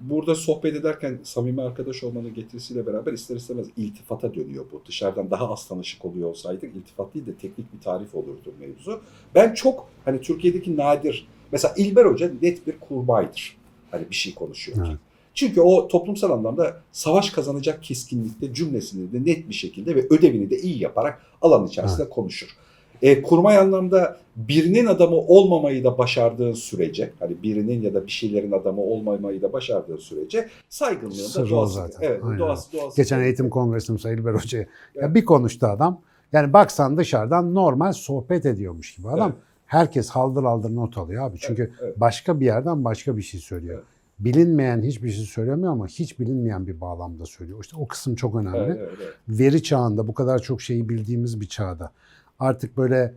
burada 0.00 0.34
sohbet 0.34 0.76
ederken 0.76 1.18
samimi 1.22 1.62
arkadaş 1.62 2.04
olmanın 2.04 2.34
getirisiyle 2.34 2.86
beraber 2.86 3.12
ister 3.12 3.36
istemez 3.36 3.66
iltifata 3.76 4.34
dönüyor 4.34 4.64
bu. 4.72 4.82
Dışarıdan 4.88 5.30
daha 5.30 5.52
az 5.52 5.68
tanışık 5.68 6.04
oluyor 6.04 6.28
olsaydık 6.28 6.76
iltifat 6.76 7.14
değil 7.14 7.26
de 7.26 7.34
teknik 7.34 7.72
bir 7.72 7.80
tarif 7.80 8.14
olurdu 8.14 8.54
mevzu. 8.60 9.00
Ben 9.34 9.54
çok 9.54 9.88
hani 10.04 10.20
Türkiye'deki 10.20 10.76
nadir 10.76 11.26
mesela 11.52 11.74
İlber 11.76 12.04
Hoca 12.04 12.32
net 12.42 12.66
bir 12.66 12.78
kurbaydır. 12.78 13.56
Hani 13.90 14.10
bir 14.10 14.14
şey 14.14 14.34
konuşuyor. 14.34 14.86
Evet. 14.88 14.98
Çünkü 15.34 15.60
o 15.60 15.88
toplumsal 15.88 16.30
anlamda 16.30 16.80
savaş 16.92 17.30
kazanacak 17.30 17.82
keskinlikte 17.82 18.54
cümlesini 18.54 19.12
de 19.12 19.30
net 19.30 19.48
bir 19.48 19.54
şekilde 19.54 19.96
ve 19.96 20.06
ödevini 20.10 20.50
de 20.50 20.58
iyi 20.58 20.82
yaparak 20.82 21.22
alan 21.42 21.66
içerisinde 21.66 22.08
konuşur. 22.08 22.56
E, 23.02 23.22
kurmay 23.22 23.58
anlamda 23.58 24.16
birinin 24.36 24.86
adamı 24.86 25.16
olmamayı 25.16 25.84
da 25.84 25.98
başardığın 25.98 26.52
sürece, 26.52 27.12
hani 27.20 27.42
birinin 27.42 27.82
ya 27.82 27.94
da 27.94 28.06
bir 28.06 28.10
şeylerin 28.10 28.52
adamı 28.52 28.80
olmamayı 28.80 29.42
da 29.42 29.52
başardığın 29.52 29.96
sürece 29.96 30.48
saygınlığın 30.68 31.10
da 31.10 31.14
Sırrı 31.14 31.46
o 31.46 31.50
doğası. 31.50 31.74
zaten. 31.74 31.98
Evet, 32.02 32.20
Aynen. 32.24 32.38
doğası, 32.38 32.72
doğası. 32.72 32.96
Geçen 32.96 33.20
eğitim 33.20 33.50
kongresim 33.50 33.98
Sayın 33.98 34.18
İlber 34.18 34.34
Hoca'ya. 34.34 34.62
Ya 34.62 34.68
Evet. 34.94 35.14
bir 35.14 35.24
konuştu 35.24 35.66
adam. 35.66 36.00
Yani 36.32 36.52
baksan 36.52 36.96
dışarıdan 36.96 37.54
normal 37.54 37.92
sohbet 37.92 38.46
ediyormuş 38.46 38.94
gibi. 38.96 39.08
Adam 39.08 39.30
Evet. 39.32 39.42
herkes 39.66 40.10
haldır 40.10 40.42
haldır 40.44 40.74
not 40.74 40.98
alıyor 40.98 41.26
abi. 41.26 41.36
Çünkü 41.40 41.72
evet. 41.82 42.00
başka 42.00 42.40
bir 42.40 42.46
yerden 42.46 42.84
başka 42.84 43.16
bir 43.16 43.22
şey 43.22 43.40
söylüyor. 43.40 43.74
Evet. 43.74 43.84
Bilinmeyen 44.18 44.82
hiçbir 44.82 45.10
şey 45.10 45.24
söylemiyor 45.24 45.72
ama 45.72 45.86
hiç 45.86 46.20
bilinmeyen 46.20 46.66
bir 46.66 46.80
bağlamda 46.80 47.26
söylüyor. 47.26 47.58
İşte 47.62 47.76
o 47.76 47.86
kısım 47.86 48.14
çok 48.14 48.34
önemli. 48.34 48.58
Evet, 48.58 48.76
evet, 48.80 48.90
evet. 49.02 49.14
Veri 49.28 49.62
çağında 49.62 50.06
bu 50.08 50.14
kadar 50.14 50.38
çok 50.38 50.62
şeyi 50.62 50.88
bildiğimiz 50.88 51.40
bir 51.40 51.46
çağda 51.46 51.90
artık 52.38 52.76
böyle 52.76 53.14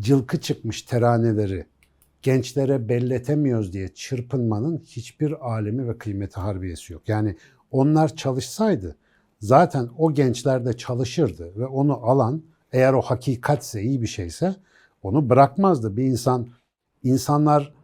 cılkı 0.00 0.40
çıkmış 0.40 0.82
teraneleri 0.82 1.66
gençlere 2.22 2.88
belletemiyoruz 2.88 3.72
diye 3.72 3.88
çırpınmanın 3.88 4.78
hiçbir 4.78 5.50
alemi 5.50 5.88
ve 5.88 5.98
kıymeti 5.98 6.40
harbiyesi 6.40 6.92
yok. 6.92 7.08
Yani 7.08 7.36
onlar 7.70 8.16
çalışsaydı 8.16 8.96
zaten 9.40 9.88
o 9.98 10.14
gençler 10.14 10.66
de 10.66 10.72
çalışırdı 10.72 11.52
ve 11.56 11.66
onu 11.66 11.92
alan 11.92 12.42
eğer 12.72 12.92
o 12.92 13.00
hakikatse 13.00 13.82
iyi 13.82 14.02
bir 14.02 14.06
şeyse 14.06 14.56
onu 15.02 15.30
bırakmazdı. 15.30 15.96
Bir 15.96 16.04
insan 16.04 16.48
insanlar 17.02 17.74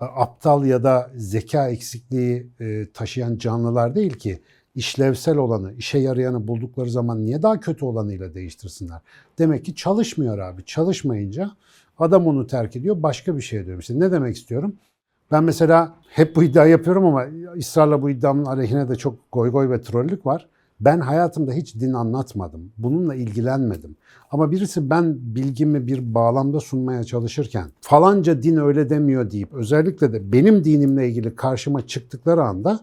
e, 0.00 0.04
aptal 0.04 0.66
ya 0.66 0.84
da 0.84 1.10
zeka 1.16 1.68
eksikliği 1.68 2.50
e, 2.60 2.92
taşıyan 2.92 3.38
canlılar 3.38 3.94
değil 3.94 4.12
ki 4.12 4.42
işlevsel 4.74 5.36
olanı, 5.36 5.72
işe 5.72 5.98
yarayanı 5.98 6.48
buldukları 6.48 6.90
zaman 6.90 7.26
niye 7.26 7.42
daha 7.42 7.60
kötü 7.60 7.84
olanıyla 7.84 8.34
değiştirsinler? 8.34 9.00
Demek 9.38 9.64
ki 9.64 9.74
çalışmıyor 9.74 10.38
abi. 10.38 10.64
Çalışmayınca 10.64 11.50
adam 11.98 12.26
onu 12.26 12.46
terk 12.46 12.76
ediyor, 12.76 13.02
başka 13.02 13.36
bir 13.36 13.42
şeye 13.42 13.62
dönüyor. 13.62 13.80
İşte 13.80 14.00
ne 14.00 14.12
demek 14.12 14.36
istiyorum? 14.36 14.76
Ben 15.30 15.44
mesela 15.44 15.94
hep 16.08 16.36
bu 16.36 16.42
iddia 16.42 16.66
yapıyorum 16.66 17.04
ama 17.06 17.26
ısrarla 17.56 18.02
bu 18.02 18.10
iddiamın 18.10 18.44
aleyhine 18.44 18.88
de 18.88 18.96
çok 18.96 19.18
goy 19.32 19.50
goy 19.50 19.70
ve 19.70 19.80
trollük 19.80 20.26
var. 20.26 20.48
Ben 20.80 21.00
hayatımda 21.00 21.52
hiç 21.52 21.74
din 21.74 21.92
anlatmadım. 21.92 22.72
Bununla 22.78 23.14
ilgilenmedim. 23.14 23.96
Ama 24.30 24.50
birisi 24.50 24.90
ben 24.90 25.16
bilgimi 25.20 25.86
bir 25.86 26.14
bağlamda 26.14 26.60
sunmaya 26.60 27.04
çalışırken 27.04 27.70
falanca 27.80 28.42
din 28.42 28.56
öyle 28.56 28.90
demiyor 28.90 29.30
deyip 29.30 29.54
özellikle 29.54 30.12
de 30.12 30.32
benim 30.32 30.64
dinimle 30.64 31.08
ilgili 31.08 31.34
karşıma 31.34 31.86
çıktıkları 31.86 32.42
anda 32.42 32.80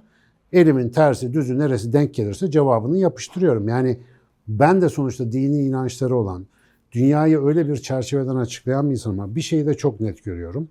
elimin 0.54 0.90
tersi 0.90 1.34
düzü 1.34 1.60
neresi 1.60 1.94
denk 1.94 2.14
gelirse 2.14 2.52
cevabını 2.52 2.98
yapıştırıyorum. 2.98 3.68
Yani 3.68 4.00
ben 4.48 4.82
de 4.82 4.90
sonuçta 4.90 5.32
dini 5.32 5.58
inançları 5.58 6.16
olan, 6.16 6.48
dünyayı 6.92 7.42
öyle 7.46 7.70
bir 7.70 7.78
çerçeveden 7.78 8.36
açıklayan 8.36 8.90
bir 8.90 8.92
insanım 8.92 9.20
ama 9.20 9.36
bir 9.36 9.42
şeyi 9.42 9.66
de 9.66 9.74
çok 9.74 10.00
net 10.00 10.24
görüyorum. 10.24 10.70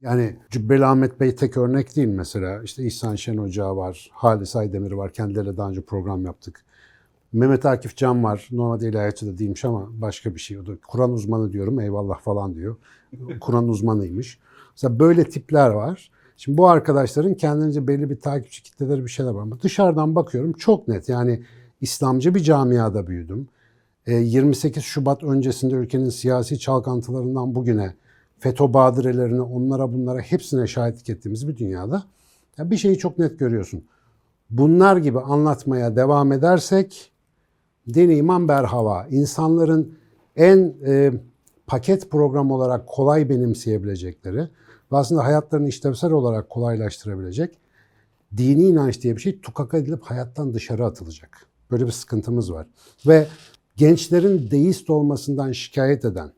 Yani 0.00 0.36
Cübbeli 0.50 0.86
Ahmet 0.86 1.20
Bey 1.20 1.34
tek 1.34 1.56
örnek 1.56 1.96
değil 1.96 2.08
mesela. 2.08 2.62
İşte 2.62 2.84
İhsan 2.84 3.14
Şen 3.14 3.36
Hoca 3.36 3.76
var, 3.76 4.10
Halis 4.12 4.56
Aydemir 4.56 4.92
var. 4.92 5.12
Kendileriyle 5.12 5.56
daha 5.56 5.70
önce 5.70 5.80
program 5.80 6.24
yaptık. 6.24 6.64
Mehmet 7.32 7.66
Akif 7.66 7.96
Can 7.96 8.24
var. 8.24 8.48
Normalde 8.52 8.88
ilahiyatçı 8.88 9.26
da 9.26 9.38
değilmiş 9.38 9.64
ama 9.64 9.88
başka 9.90 10.34
bir 10.34 10.40
şey. 10.40 10.58
O 10.58 10.66
da 10.66 10.72
Kur'an 10.88 11.12
uzmanı 11.12 11.52
diyorum 11.52 11.80
eyvallah 11.80 12.20
falan 12.20 12.54
diyor. 12.54 12.76
Kur'an 13.40 13.68
uzmanıymış. 13.68 14.38
Mesela 14.70 14.98
böyle 14.98 15.24
tipler 15.24 15.70
var. 15.70 16.10
Şimdi 16.36 16.58
bu 16.58 16.68
arkadaşların 16.68 17.34
kendince 17.34 17.88
belli 17.88 18.10
bir 18.10 18.20
takipçi 18.20 18.62
kitleleri 18.62 19.04
bir 19.04 19.10
şeyler 19.10 19.30
var. 19.30 19.42
Ama 19.42 19.60
dışarıdan 19.60 20.14
bakıyorum 20.14 20.52
çok 20.52 20.88
net. 20.88 21.08
Yani 21.08 21.42
İslamcı 21.80 22.34
bir 22.34 22.40
camiada 22.40 23.06
büyüdüm. 23.06 23.48
E, 24.06 24.14
28 24.14 24.82
Şubat 24.82 25.22
öncesinde 25.22 25.74
ülkenin 25.74 26.10
siyasi 26.10 26.58
çalkantılarından 26.58 27.54
bugüne 27.54 27.94
FETÖ 28.38 28.74
badirelerine, 28.74 29.40
onlara 29.40 29.92
bunlara 29.92 30.20
hepsine 30.20 30.66
şahitlik 30.66 31.10
ettiğimiz 31.10 31.48
bir 31.48 31.56
dünyada 31.56 32.04
ya 32.58 32.70
bir 32.70 32.76
şeyi 32.76 32.98
çok 32.98 33.18
net 33.18 33.38
görüyorsun. 33.38 33.84
Bunlar 34.50 34.96
gibi 34.96 35.20
anlatmaya 35.20 35.96
devam 35.96 36.32
edersek 36.32 37.12
din 37.94 38.10
iman 38.10 38.48
berhava. 38.48 39.06
İnsanların 39.10 39.98
en 40.36 40.74
e, 40.86 41.12
paket 41.66 42.10
program 42.10 42.50
olarak 42.50 42.86
kolay 42.86 43.28
benimseyebilecekleri 43.28 44.48
ve 44.94 44.98
aslında 44.98 45.24
hayatlarını 45.24 45.68
işlevsel 45.68 46.12
olarak 46.12 46.50
kolaylaştırabilecek 46.50 47.58
dini 48.36 48.62
inanç 48.62 49.02
diye 49.02 49.16
bir 49.16 49.20
şey 49.20 49.40
tukaka 49.40 49.78
edilip 49.78 50.02
hayattan 50.02 50.54
dışarı 50.54 50.84
atılacak. 50.86 51.46
Böyle 51.70 51.86
bir 51.86 51.90
sıkıntımız 51.92 52.52
var. 52.52 52.66
Ve 53.06 53.26
gençlerin 53.76 54.50
deist 54.50 54.90
olmasından 54.90 55.52
şikayet 55.52 56.04
eden, 56.04 56.32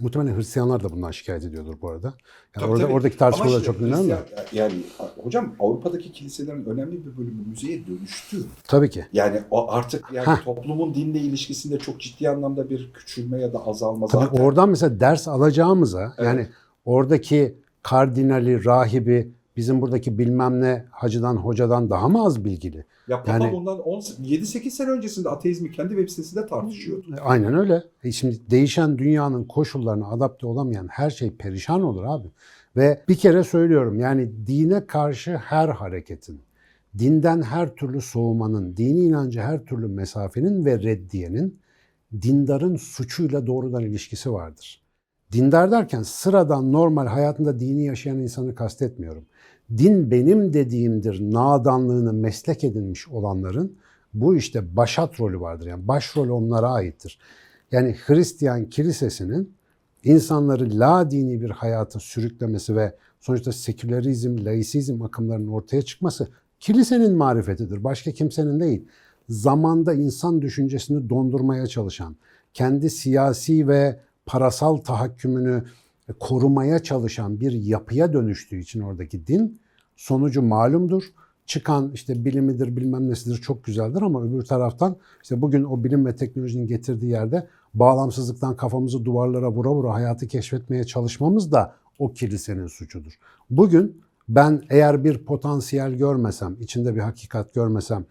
muhtemelen 0.00 0.36
Hristiyanlar 0.36 0.82
da 0.84 0.90
bundan 0.90 1.10
şikayet 1.10 1.44
ediyordur 1.44 1.74
bu 1.82 1.88
arada. 1.90 2.06
Yani 2.06 2.14
Tabii, 2.54 2.64
orada, 2.70 2.82
tabii. 2.82 2.92
oradaki 2.92 3.16
tartışmalar 3.18 3.50
işte 3.60 3.64
çok 3.72 3.80
önemli. 3.80 4.12
Hristiyan- 4.12 4.24
Yani 4.52 4.74
hocam 5.22 5.54
Avrupa'daki 5.60 6.12
kiliselerin 6.12 6.64
önemli 6.64 7.06
bir 7.06 7.16
bölümü 7.16 7.42
müzeye 7.48 7.86
dönüştü. 7.86 8.36
Tabii 8.68 8.90
ki. 8.90 9.06
Yani 9.12 9.42
o 9.50 9.70
artık 9.70 10.04
yani 10.12 10.26
Heh. 10.26 10.44
toplumun 10.44 10.94
dinle 10.94 11.18
ilişkisinde 11.18 11.78
çok 11.78 12.00
ciddi 12.00 12.28
anlamda 12.30 12.70
bir 12.70 12.92
küçülme 12.92 13.40
ya 13.40 13.52
da 13.52 13.66
azalma 13.66 14.06
Tabii 14.06 14.24
zaten. 14.24 14.44
oradan 14.44 14.68
mesela 14.68 15.00
ders 15.00 15.28
alacağımıza 15.28 16.14
Evet. 16.18 16.26
yani 16.26 16.48
oradaki 16.84 17.58
kardinali, 17.86 18.64
rahibi, 18.64 19.32
bizim 19.56 19.80
buradaki 19.80 20.18
bilmem 20.18 20.60
ne 20.60 20.84
hacıdan, 20.90 21.36
hocadan 21.36 21.90
daha 21.90 22.08
mı 22.08 22.24
az 22.24 22.44
bilgili? 22.44 22.84
Ya 23.08 23.22
Papa 23.22 23.44
Yani- 23.44 23.52
bundan 23.52 23.78
7-8 24.22 24.70
sene 24.70 24.90
öncesinde 24.90 25.28
ateizmi 25.28 25.72
kendi 25.72 25.88
web 25.88 26.08
sitesinde 26.08 26.46
tartışıyordu. 26.46 27.16
E, 27.16 27.20
Aynen 27.20 27.54
öyle. 27.54 27.82
E 28.04 28.12
şimdi 28.12 28.50
değişen 28.50 28.98
dünyanın 28.98 29.44
koşullarına 29.44 30.06
adapte 30.08 30.46
olamayan 30.46 30.88
her 30.88 31.10
şey 31.10 31.30
perişan 31.30 31.82
olur 31.82 32.04
abi. 32.06 32.28
Ve 32.76 33.02
bir 33.08 33.14
kere 33.14 33.44
söylüyorum 33.44 33.98
yani 34.00 34.46
dine 34.46 34.86
karşı 34.86 35.36
her 35.36 35.68
hareketin, 35.68 36.40
dinden 36.98 37.42
her 37.42 37.74
türlü 37.74 38.00
soğumanın, 38.00 38.76
dini 38.76 39.04
inancı 39.04 39.40
her 39.40 39.64
türlü 39.64 39.88
mesafenin 39.88 40.64
ve 40.64 40.82
reddiyenin 40.82 41.58
dindarın 42.22 42.76
suçuyla 42.76 43.46
doğrudan 43.46 43.82
ilişkisi 43.82 44.32
vardır. 44.32 44.85
Dindar 45.32 45.70
derken 45.70 46.02
sıradan 46.02 46.72
normal 46.72 47.06
hayatında 47.06 47.60
dini 47.60 47.84
yaşayan 47.84 48.18
insanı 48.18 48.54
kastetmiyorum. 48.54 49.26
Din 49.78 50.10
benim 50.10 50.52
dediğimdir 50.52 51.20
nadanlığını 51.20 52.12
meslek 52.12 52.64
edinmiş 52.64 53.08
olanların 53.08 53.76
bu 54.14 54.36
işte 54.36 54.76
başat 54.76 55.20
rolü 55.20 55.40
vardır. 55.40 55.66
Yani 55.66 55.88
başrol 55.88 56.28
onlara 56.28 56.70
aittir. 56.70 57.18
Yani 57.72 57.96
Hristiyan 58.06 58.64
kilisesinin 58.64 59.54
insanları 60.04 60.78
la 60.78 61.10
dini 61.10 61.40
bir 61.40 61.50
hayata 61.50 62.00
sürüklemesi 62.00 62.76
ve 62.76 62.96
sonuçta 63.20 63.52
sekülerizm, 63.52 64.44
laisizm 64.44 65.02
akımlarının 65.02 65.48
ortaya 65.48 65.82
çıkması 65.82 66.28
kilisenin 66.60 67.12
marifetidir. 67.12 67.84
Başka 67.84 68.10
kimsenin 68.10 68.60
değil. 68.60 68.88
Zamanda 69.28 69.94
insan 69.94 70.42
düşüncesini 70.42 71.08
dondurmaya 71.08 71.66
çalışan, 71.66 72.16
kendi 72.54 72.90
siyasi 72.90 73.68
ve 73.68 74.00
parasal 74.26 74.76
tahakkümünü 74.76 75.64
korumaya 76.20 76.78
çalışan 76.78 77.40
bir 77.40 77.52
yapıya 77.52 78.12
dönüştüğü 78.12 78.58
için 78.58 78.80
oradaki 78.80 79.26
din 79.26 79.60
sonucu 79.96 80.42
malumdur. 80.42 81.02
Çıkan 81.46 81.90
işte 81.94 82.24
bilimidir 82.24 82.76
bilmem 82.76 83.08
nesidir 83.08 83.36
çok 83.36 83.64
güzeldir 83.64 84.02
ama 84.02 84.22
öbür 84.22 84.42
taraftan 84.42 84.96
işte 85.22 85.42
bugün 85.42 85.64
o 85.64 85.84
bilim 85.84 86.06
ve 86.06 86.16
teknolojinin 86.16 86.66
getirdiği 86.66 87.10
yerde 87.10 87.46
bağlamsızlıktan 87.74 88.56
kafamızı 88.56 89.04
duvarlara 89.04 89.52
vura 89.52 89.70
vura 89.70 89.94
hayatı 89.94 90.28
keşfetmeye 90.28 90.84
çalışmamız 90.84 91.52
da 91.52 91.74
o 91.98 92.12
kilisenin 92.12 92.66
suçudur. 92.66 93.12
Bugün 93.50 94.02
ben 94.28 94.62
eğer 94.70 95.04
bir 95.04 95.18
potansiyel 95.18 95.94
görmesem, 95.94 96.56
içinde 96.60 96.94
bir 96.94 97.00
hakikat 97.00 97.54
görmesem 97.54 98.04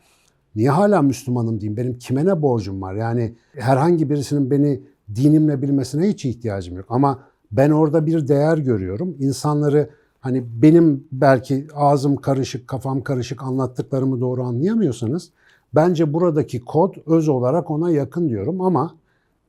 niye 0.56 0.70
hala 0.70 1.02
Müslümanım 1.02 1.62
diyeyim? 1.62 1.78
Benim 1.78 2.00
kime 2.00 2.26
ne 2.26 2.42
borcum 2.42 2.82
var? 2.82 2.94
Yani 2.94 3.36
herhangi 3.54 4.10
birisinin 4.10 4.52
beni 4.52 4.82
dinimle 5.16 5.62
bilmesine 5.62 6.08
hiç 6.10 6.26
ihtiyacım 6.26 6.78
yok. 6.78 6.86
Ama 6.90 7.20
ben 7.52 7.72
orada 7.72 8.06
bir 8.06 8.28
değer 8.28 8.58
görüyorum. 8.58 9.16
İnsanları 9.20 9.90
hani 10.20 10.44
benim 10.62 11.08
belki 11.12 11.68
ağzım 11.76 12.16
karışık, 12.16 12.68
kafam 12.68 13.02
karışık 13.02 13.44
anlattıklarımı 13.44 14.22
doğru 14.22 14.44
anlayamıyorsanız 14.44 15.30
bence 15.76 16.14
buradaki 16.14 16.60
kod 16.60 16.96
öz 17.06 17.28
olarak 17.28 17.72
ona 17.72 17.92
yakın 17.92 18.30
diyorum 18.30 18.62
ama 18.62 18.96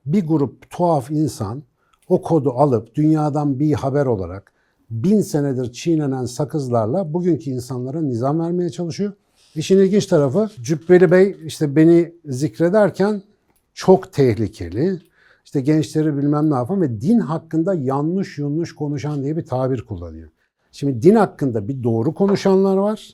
bir 0.06 0.26
grup 0.26 0.70
tuhaf 0.70 1.10
insan 1.10 1.62
o 2.08 2.22
kodu 2.22 2.50
alıp 2.50 2.94
dünyadan 2.94 3.60
bir 3.60 3.72
haber 3.72 4.06
olarak 4.06 4.52
bin 4.90 5.20
senedir 5.20 5.72
çiğnenen 5.72 6.24
sakızlarla 6.24 7.14
bugünkü 7.14 7.50
insanlara 7.50 8.00
nizam 8.00 8.40
vermeye 8.40 8.70
çalışıyor. 8.70 9.12
İşin 9.54 9.78
ilginç 9.78 10.06
tarafı 10.06 10.50
Cübbeli 10.62 11.10
Bey 11.10 11.36
işte 11.44 11.76
beni 11.76 12.12
zikrederken 12.24 13.22
çok 13.74 14.12
tehlikeli, 14.12 15.00
işte 15.46 15.60
gençleri 15.60 16.16
bilmem 16.16 16.50
ne 16.50 16.54
yapan 16.54 16.80
ve 16.80 17.00
din 17.00 17.20
hakkında 17.20 17.74
yanlış 17.74 18.38
yanlış 18.38 18.74
konuşan 18.74 19.22
diye 19.22 19.36
bir 19.36 19.46
tabir 19.46 19.82
kullanıyor. 19.82 20.28
Şimdi 20.72 21.02
din 21.02 21.14
hakkında 21.14 21.68
bir 21.68 21.82
doğru 21.82 22.14
konuşanlar 22.14 22.76
var, 22.76 23.10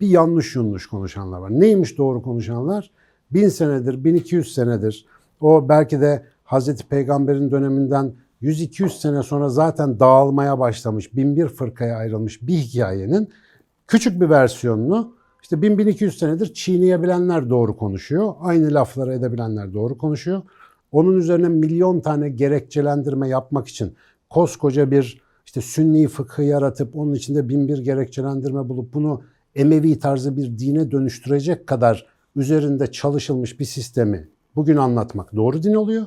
bir 0.00 0.08
yanlış 0.08 0.56
yanlış 0.56 0.86
konuşanlar 0.86 1.38
var. 1.38 1.50
Neymiş 1.50 1.98
doğru 1.98 2.22
konuşanlar? 2.22 2.90
Bin 3.30 3.48
senedir, 3.48 4.04
1200 4.04 4.54
senedir 4.54 5.06
o 5.40 5.68
belki 5.68 6.00
de 6.00 6.24
Hazreti 6.44 6.88
Peygamber'in 6.88 7.50
döneminden 7.50 8.12
100-200 8.42 9.00
sene 9.00 9.22
sonra 9.22 9.48
zaten 9.48 10.00
dağılmaya 10.00 10.58
başlamış, 10.58 11.16
bin 11.16 11.36
bir 11.36 11.48
fırkaya 11.48 11.96
ayrılmış 11.96 12.42
bir 12.42 12.56
hikayenin 12.56 13.28
küçük 13.86 14.20
bir 14.20 14.30
versiyonunu 14.30 15.14
işte 15.42 15.56
1000-1200 15.56 16.10
senedir 16.10 16.54
çiğneyebilenler 16.54 17.50
doğru 17.50 17.76
konuşuyor. 17.76 18.34
Aynı 18.40 18.74
lafları 18.74 19.12
edebilenler 19.12 19.74
doğru 19.74 19.98
konuşuyor. 19.98 20.42
Onun 20.94 21.16
üzerine 21.16 21.48
milyon 21.48 22.00
tane 22.00 22.28
gerekçelendirme 22.28 23.28
yapmak 23.28 23.68
için 23.68 23.94
koskoca 24.30 24.90
bir 24.90 25.22
işte 25.46 25.60
sünni 25.60 26.08
fıkhı 26.08 26.42
yaratıp 26.42 26.96
onun 26.96 27.14
içinde 27.14 27.48
bin 27.48 27.68
bir 27.68 27.78
gerekçelendirme 27.78 28.68
bulup 28.68 28.94
bunu 28.94 29.22
Emevi 29.54 29.98
tarzı 29.98 30.36
bir 30.36 30.58
dine 30.58 30.90
dönüştürecek 30.90 31.66
kadar 31.66 32.06
üzerinde 32.36 32.92
çalışılmış 32.92 33.60
bir 33.60 33.64
sistemi 33.64 34.28
bugün 34.56 34.76
anlatmak 34.76 35.36
doğru 35.36 35.62
din 35.62 35.74
oluyor. 35.74 36.06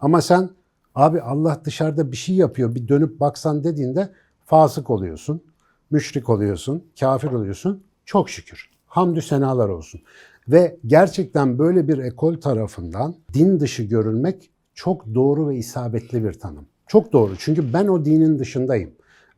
Ama 0.00 0.22
sen 0.22 0.50
abi 0.94 1.20
Allah 1.20 1.60
dışarıda 1.64 2.12
bir 2.12 2.16
şey 2.16 2.34
yapıyor 2.34 2.74
bir 2.74 2.88
dönüp 2.88 3.20
baksan 3.20 3.64
dediğinde 3.64 4.10
fasık 4.46 4.90
oluyorsun, 4.90 5.42
müşrik 5.90 6.28
oluyorsun, 6.28 6.84
kafir 7.00 7.32
oluyorsun. 7.32 7.82
Çok 8.04 8.30
şükür. 8.30 8.70
Hamdü 8.86 9.22
senalar 9.22 9.68
olsun. 9.68 10.00
Ve 10.48 10.78
gerçekten 10.86 11.58
böyle 11.58 11.88
bir 11.88 11.98
ekol 11.98 12.34
tarafından 12.34 13.14
din 13.34 13.60
dışı 13.60 13.82
görülmek 13.82 14.50
çok 14.74 15.14
doğru 15.14 15.48
ve 15.48 15.56
isabetli 15.56 16.24
bir 16.24 16.32
tanım. 16.32 16.66
Çok 16.86 17.12
doğru. 17.12 17.32
Çünkü 17.38 17.72
ben 17.72 17.88
o 17.88 18.04
dinin 18.04 18.38
dışındayım. 18.38 18.90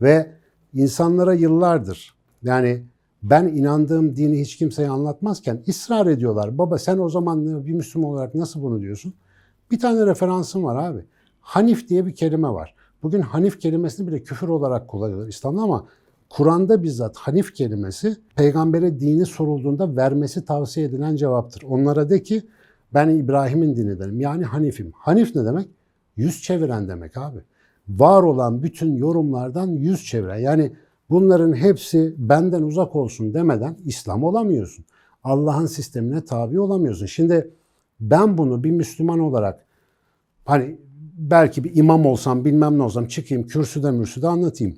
Ve 0.03 0.31
insanlara 0.75 1.35
yıllardır 1.35 2.15
yani 2.43 2.83
ben 3.23 3.49
inandığım 3.49 4.17
dini 4.17 4.41
hiç 4.41 4.57
kimseye 4.57 4.89
anlatmazken 4.89 5.63
ısrar 5.69 6.07
ediyorlar. 6.07 6.59
Baba 6.59 6.79
sen 6.79 6.99
o 6.99 7.09
zaman 7.09 7.67
bir 7.67 7.73
Müslüman 7.73 8.11
olarak 8.11 8.35
nasıl 8.35 8.63
bunu 8.63 8.81
diyorsun? 8.81 9.15
Bir 9.71 9.79
tane 9.79 10.07
referansım 10.07 10.65
var 10.65 10.91
abi. 10.91 11.05
Hanif 11.41 11.89
diye 11.89 12.07
bir 12.07 12.15
kelime 12.15 12.49
var. 12.49 12.75
Bugün 13.03 13.21
Hanif 13.21 13.61
kelimesini 13.61 14.07
bile 14.07 14.23
küfür 14.23 14.49
olarak 14.49 14.89
kullanıyorlar 14.89 15.29
İslam'da 15.29 15.61
ama 15.61 15.87
Kur'an'da 16.31 16.83
bizzat 16.83 17.17
Hanif 17.17 17.55
kelimesi 17.55 18.17
peygambere 18.37 19.01
dini 19.01 19.27
sorulduğunda 19.27 19.97
vermesi 19.97 20.45
tavsiye 20.45 20.87
edilen 20.87 21.17
cevaptır. 21.17 21.63
Onlara 21.63 22.11
de 22.11 22.23
ki 22.23 22.43
ben 22.95 23.09
İbrahim'in 23.09 23.77
dinidenim. 23.77 24.21
Yani 24.21 24.45
Hanif'im. 24.45 24.93
Hanif 24.95 25.37
ne 25.37 25.45
demek? 25.45 25.69
Yüz 26.17 26.43
çeviren 26.43 26.89
demek 26.89 27.17
abi. 27.17 27.39
Var 27.89 28.23
olan 28.23 28.63
bütün 28.63 28.97
yorumlardan 28.97 29.69
yüz 29.69 30.05
çeviren. 30.05 30.39
Yani 30.39 30.73
bunların 31.11 31.53
hepsi 31.53 32.15
benden 32.19 32.63
uzak 32.63 32.97
olsun 32.97 33.35
demeden 33.35 33.77
İslam 33.85 34.25
olamıyorsun. 34.25 34.85
Allah'ın 35.25 35.67
sistemine 35.67 36.25
tabi 36.25 36.61
olamıyorsun. 36.61 37.07
Şimdi 37.07 37.51
ben 38.01 38.39
bunu 38.39 38.65
bir 38.65 38.71
Müslüman 38.71 39.19
olarak 39.19 39.65
hani 40.45 40.79
belki 41.19 41.65
bir 41.65 41.77
imam 41.77 42.07
olsam 42.07 42.45
bilmem 42.45 42.79
ne 42.79 42.83
olsam 42.83 43.07
çıkayım 43.07 43.47
kürsüde 43.47 43.91
mürsüde 43.91 44.29
anlatayım. 44.29 44.77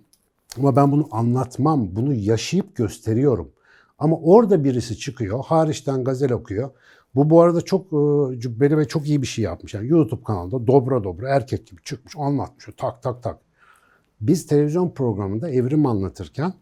Ama 0.59 0.77
ben 0.77 0.93
bunu 0.93 1.09
anlatmam, 1.11 1.97
bunu 1.97 2.15
yaşayıp 2.15 2.77
gösteriyorum. 2.77 3.53
Ama 3.99 4.17
orada 4.17 4.65
birisi 4.65 4.99
çıkıyor, 4.99 5.45
hariçten 5.45 6.05
gazel 6.05 6.33
okuyor. 6.33 6.71
Bu 7.15 7.31
bu 7.31 7.41
arada 7.41 7.61
çok 7.61 7.87
e, 7.87 8.41
cübbeli 8.41 8.79
ve 8.79 8.89
çok 8.89 9.09
iyi 9.09 9.23
bir 9.23 9.27
şey 9.27 9.45
yapmış. 9.45 9.75
Yani 9.75 9.89
YouTube 9.89 10.25
kanalında 10.25 10.67
dobra 10.67 11.05
dobra 11.05 11.29
erkek 11.29 11.67
gibi 11.67 11.83
çıkmış, 11.83 12.15
anlatmış. 12.17 12.67
Tak 12.77 13.03
tak 13.03 13.23
tak. 13.23 13.39
Biz 14.21 14.47
televizyon 14.47 14.91
programında 14.91 15.51
evrim 15.51 15.87
anlatırken 15.87 16.55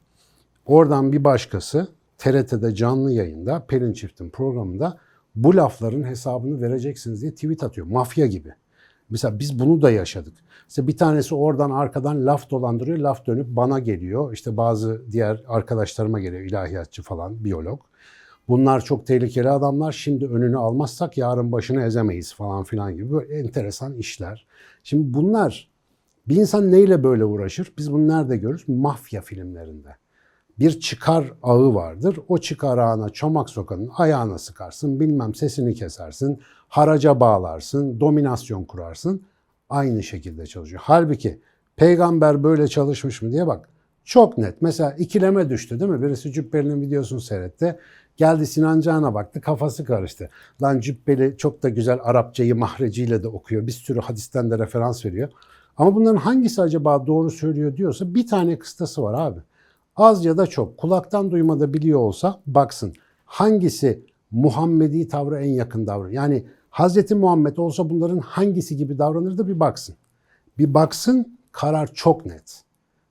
oradan 0.66 1.12
bir 1.12 1.25
başkası 1.25 1.88
TRT'de 2.18 2.75
canlı 2.75 3.12
yayında 3.12 3.67
Pelin 3.67 3.93
Çift'in 3.93 4.30
programında 4.30 4.99
bu 5.34 5.56
lafların 5.56 6.02
hesabını 6.02 6.60
vereceksiniz 6.60 7.23
diye 7.23 7.34
tweet 7.34 7.62
atıyor. 7.62 7.86
Mafya 7.86 8.26
gibi. 8.26 8.54
Mesela 9.10 9.38
biz 9.38 9.58
bunu 9.58 9.82
da 9.82 9.90
yaşadık. 9.90 10.34
İşte 10.68 10.86
bir 10.86 10.96
tanesi 10.96 11.34
oradan 11.34 11.70
arkadan 11.70 12.26
laf 12.26 12.50
dolandırıyor, 12.50 12.99
laf 12.99 13.26
dönüp 13.26 13.46
bana 13.49 13.78
geliyor. 13.78 14.32
İşte 14.32 14.56
bazı 14.56 15.02
diğer 15.12 15.44
arkadaşlarıma 15.49 16.20
geliyor, 16.20 16.42
ilahiyatçı 16.42 17.02
falan, 17.02 17.44
biyolog. 17.44 17.80
Bunlar 18.49 18.80
çok 18.80 19.06
tehlikeli 19.06 19.50
adamlar. 19.50 19.92
Şimdi 19.92 20.26
önünü 20.26 20.58
almazsak 20.58 21.18
yarın 21.18 21.52
başını 21.52 21.82
ezemeyiz 21.82 22.34
falan 22.34 22.64
filan 22.64 22.96
gibi 22.96 23.12
böyle 23.12 23.38
enteresan 23.38 23.94
işler. 23.94 24.46
Şimdi 24.82 25.14
bunlar 25.14 25.70
bir 26.28 26.36
insan 26.36 26.73
neyle 26.73 27.04
böyle 27.04 27.25
uğraşır? 27.25 27.73
Biz 27.78 27.92
bunu 27.92 28.08
nerede 28.08 28.36
görürüz? 28.36 28.68
Mafya 28.68 29.20
filmlerinde. 29.20 29.96
Bir 30.60 30.80
çıkar 30.80 31.32
ağı 31.42 31.75
vardır. 31.75 32.18
O 32.28 32.38
çıkar 32.38 32.78
ağına 32.78 33.08
çomak 33.08 33.50
sokanın 33.50 33.90
ayağına 33.96 34.38
sıkarsın, 34.38 35.00
bilmem 35.00 35.34
sesini 35.34 35.75
kesersin, 35.75 36.40
haraca 36.68 37.20
bağlarsın, 37.20 38.00
dominasyon 38.00 38.64
kurarsın. 38.64 39.23
Aynı 39.70 40.02
şekilde 40.02 40.46
çalışıyor. 40.46 40.82
Halbuki 40.84 41.40
peygamber 41.76 42.42
böyle 42.42 42.68
çalışmış 42.68 43.23
mı 43.23 43.32
diye 43.32 43.46
bak. 43.46 43.68
Çok 44.04 44.38
net. 44.38 44.62
Mesela 44.62 44.92
ikileme 44.92 45.50
düştü 45.50 45.80
değil 45.80 45.90
mi? 45.90 46.02
Birisi 46.02 46.32
Cübbeli'nin 46.32 46.80
videosunu 46.80 47.20
seyretti. 47.20 47.78
Geldi 48.16 48.46
Sinan 48.46 48.80
Can'a 48.80 49.14
baktı 49.14 49.40
kafası 49.40 49.84
karıştı. 49.84 50.30
Lan 50.62 50.80
Cübbeli 50.80 51.34
çok 51.38 51.62
da 51.62 51.68
güzel 51.68 51.99
Arapçayı 52.02 52.56
mahreciyle 52.56 53.23
de 53.23 53.28
okuyor. 53.28 53.66
Bir 53.66 53.73
sürü 53.73 54.00
hadisten 54.00 54.50
de 54.50 54.58
referans 54.58 55.06
veriyor. 55.06 55.28
Ama 55.76 55.94
bunların 55.94 56.16
hangisi 56.16 56.62
acaba 56.62 57.06
doğru 57.06 57.30
söylüyor 57.30 57.76
diyorsa 57.76 58.14
bir 58.14 58.26
tane 58.26 58.58
kıstası 58.58 59.02
var 59.02 59.14
abi. 59.26 59.40
Az 59.96 60.24
ya 60.24 60.36
da 60.36 60.46
çok 60.46 60.78
kulaktan 60.78 61.30
duymada 61.30 61.74
biliyor 61.74 62.00
olsa 62.00 62.40
baksın 62.46 62.92
hangisi 63.24 64.04
Muhammedi 64.30 65.08
tavrı 65.08 65.38
en 65.38 65.50
yakın 65.50 65.86
davranıyor. 65.86 66.12
Yani 66.12 66.44
Hazreti 66.70 67.14
Muhammed 67.14 67.56
olsa 67.56 67.90
bunların 67.90 68.18
hangisi 68.18 68.76
gibi 68.76 68.98
davranırdı 68.98 69.48
bir 69.48 69.60
baksın. 69.60 69.94
Bir 70.58 70.74
baksın 70.74 71.38
karar 71.52 71.90
çok 71.94 72.26
net. 72.26 72.62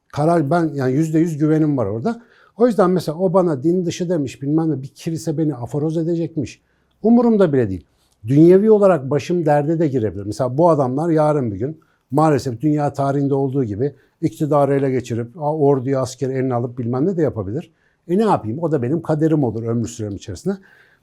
Karar 0.08 0.50
ben 0.50 0.72
yani 0.74 0.94
yüzde 0.94 1.20
yüz 1.20 1.38
güvenim 1.38 1.78
var 1.78 1.86
orada. 1.86 2.22
O 2.58 2.68
yüzden 2.68 2.90
mesela 2.90 3.18
o 3.18 3.34
bana 3.34 3.64
din 3.64 3.86
dışı 3.86 4.10
demiş 4.10 4.42
bilmem 4.42 4.72
ne 4.72 4.82
bir 4.82 4.88
kilise 4.88 5.38
beni 5.38 5.56
aforoz 5.56 5.98
edecekmiş. 5.98 6.62
Umurumda 7.04 7.54
bile 7.54 7.70
değil. 7.70 7.86
Dünyevi 8.28 8.72
olarak 8.72 9.10
başım 9.10 9.46
derde 9.46 9.80
de 9.80 9.88
girebilir. 9.88 10.26
Mesela 10.26 10.58
bu 10.58 10.70
adamlar 10.70 11.10
yarın 11.10 11.52
bir 11.52 11.60
gün 11.60 11.80
maalesef 12.12 12.62
dünya 12.62 12.94
tarihinde 12.94 13.34
olduğu 13.34 13.64
gibi 13.64 13.96
iktidarı 14.22 14.76
ele 14.76 14.92
geçirip 14.92 15.32
orduyu 15.38 16.00
askeri 16.00 16.34
eline 16.34 16.54
alıp 16.54 16.78
bilmem 16.78 17.06
ne 17.06 17.18
de 17.18 17.22
yapabilir. 17.22 17.72
E 18.08 18.18
ne 18.18 18.24
yapayım? 18.24 18.60
O 18.60 18.72
da 18.72 18.82
benim 18.82 19.02
kaderim 19.02 19.44
olur 19.44 19.64
ömür 19.64 19.88
sürem 19.88 20.16
içerisinde. 20.16 20.58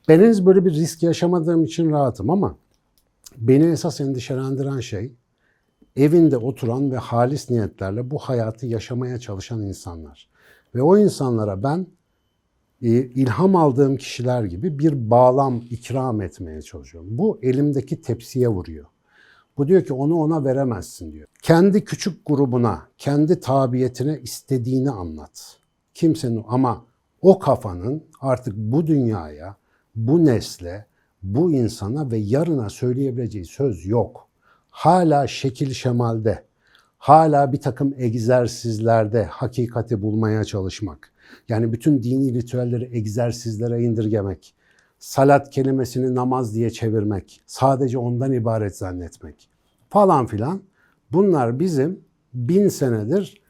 Ben 0.08 0.20
henüz 0.20 0.46
böyle 0.46 0.64
bir 0.64 0.70
risk 0.70 1.02
yaşamadığım 1.02 1.64
için 1.64 1.90
rahatım 1.90 2.30
ama 2.30 2.56
beni 3.36 3.66
esas 3.66 4.00
endişelendiren 4.00 4.80
şey 4.80 5.12
evinde 5.96 6.36
oturan 6.36 6.90
ve 6.92 6.96
halis 6.96 7.50
niyetlerle 7.50 8.10
bu 8.10 8.18
hayatı 8.18 8.66
yaşamaya 8.66 9.18
çalışan 9.18 9.62
insanlar. 9.62 10.28
Ve 10.74 10.82
o 10.82 10.98
insanlara 10.98 11.62
ben 11.62 11.86
e, 12.82 12.88
ilham 12.88 13.56
aldığım 13.56 13.96
kişiler 13.96 14.44
gibi 14.44 14.78
bir 14.78 15.10
bağlam 15.10 15.62
ikram 15.70 16.20
etmeye 16.20 16.62
çalışıyorum. 16.62 17.18
Bu 17.18 17.38
elimdeki 17.42 18.00
tepsiye 18.00 18.48
vuruyor. 18.48 18.86
Bu 19.58 19.68
diyor 19.68 19.84
ki 19.84 19.92
onu 19.92 20.14
ona 20.14 20.44
veremezsin 20.44 21.12
diyor. 21.12 21.28
Kendi 21.42 21.84
küçük 21.84 22.26
grubuna, 22.26 22.82
kendi 22.98 23.40
tabiyetine 23.40 24.20
istediğini 24.22 24.90
anlat. 24.90 25.56
Kimsenin 25.94 26.44
ama 26.48 26.84
o 27.22 27.38
kafanın 27.38 28.02
artık 28.20 28.56
bu 28.56 28.86
dünyaya, 28.86 29.56
bu 29.96 30.24
nesle, 30.24 30.86
bu 31.22 31.52
insana 31.52 32.10
ve 32.10 32.16
yarına 32.16 32.70
söyleyebileceği 32.70 33.44
söz 33.44 33.86
yok. 33.86 34.28
Hala 34.70 35.26
şekil 35.26 35.72
şemalde, 35.72 36.44
hala 36.98 37.52
bir 37.52 37.60
takım 37.60 37.94
egzersizlerde 37.98 39.24
hakikati 39.24 40.02
bulmaya 40.02 40.44
çalışmak. 40.44 41.12
Yani 41.48 41.72
bütün 41.72 42.02
dini 42.02 42.34
ritüelleri 42.34 42.96
egzersizlere 42.96 43.82
indirgemek. 43.82 44.54
Salat 44.98 45.50
kelimesini 45.50 46.14
namaz 46.14 46.54
diye 46.54 46.70
çevirmek. 46.70 47.40
Sadece 47.46 47.98
ondan 47.98 48.32
ibaret 48.32 48.76
zannetmek. 48.76 49.48
Falan 49.90 50.26
filan. 50.26 50.62
Bunlar 51.12 51.60
bizim 51.60 52.00
bin 52.34 52.68
senedir 52.68 53.46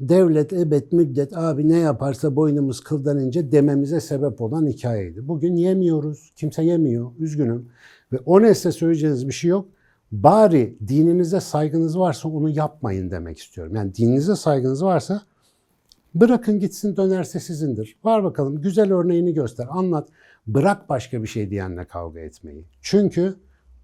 devlet, 0.00 0.52
ebed, 0.52 0.92
müddet 0.92 1.36
abi 1.36 1.68
ne 1.68 1.78
yaparsa 1.78 2.36
boynumuz 2.36 2.80
kıldan 2.80 3.18
ince 3.18 3.52
dememize 3.52 4.00
sebep 4.00 4.40
olan 4.40 4.66
hikayeydi. 4.66 5.28
Bugün 5.28 5.56
yemiyoruz. 5.56 6.32
Kimse 6.36 6.62
yemiyor. 6.64 7.10
Üzgünüm. 7.18 7.68
Ve 8.12 8.18
o 8.26 8.42
nesle 8.42 8.72
söyleyeceğiniz 8.72 9.28
bir 9.28 9.32
şey 9.32 9.50
yok. 9.50 9.68
Bari 10.12 10.78
dininize 10.88 11.40
saygınız 11.40 11.98
varsa 11.98 12.28
onu 12.28 12.50
yapmayın 12.50 13.10
demek 13.10 13.38
istiyorum. 13.38 13.74
Yani 13.76 13.94
dininize 13.94 14.36
saygınız 14.36 14.84
varsa 14.84 15.22
bırakın 16.14 16.58
gitsin 16.60 16.96
dönerse 16.96 17.40
sizindir. 17.40 17.96
Var 18.04 18.24
bakalım 18.24 18.60
güzel 18.60 18.92
örneğini 18.92 19.34
göster, 19.34 19.66
anlat. 19.70 20.08
Bırak 20.46 20.88
başka 20.88 21.22
bir 21.22 21.28
şey 21.28 21.50
diyenle 21.50 21.84
kavga 21.84 22.20
etmeyi. 22.20 22.64
Çünkü 22.80 23.36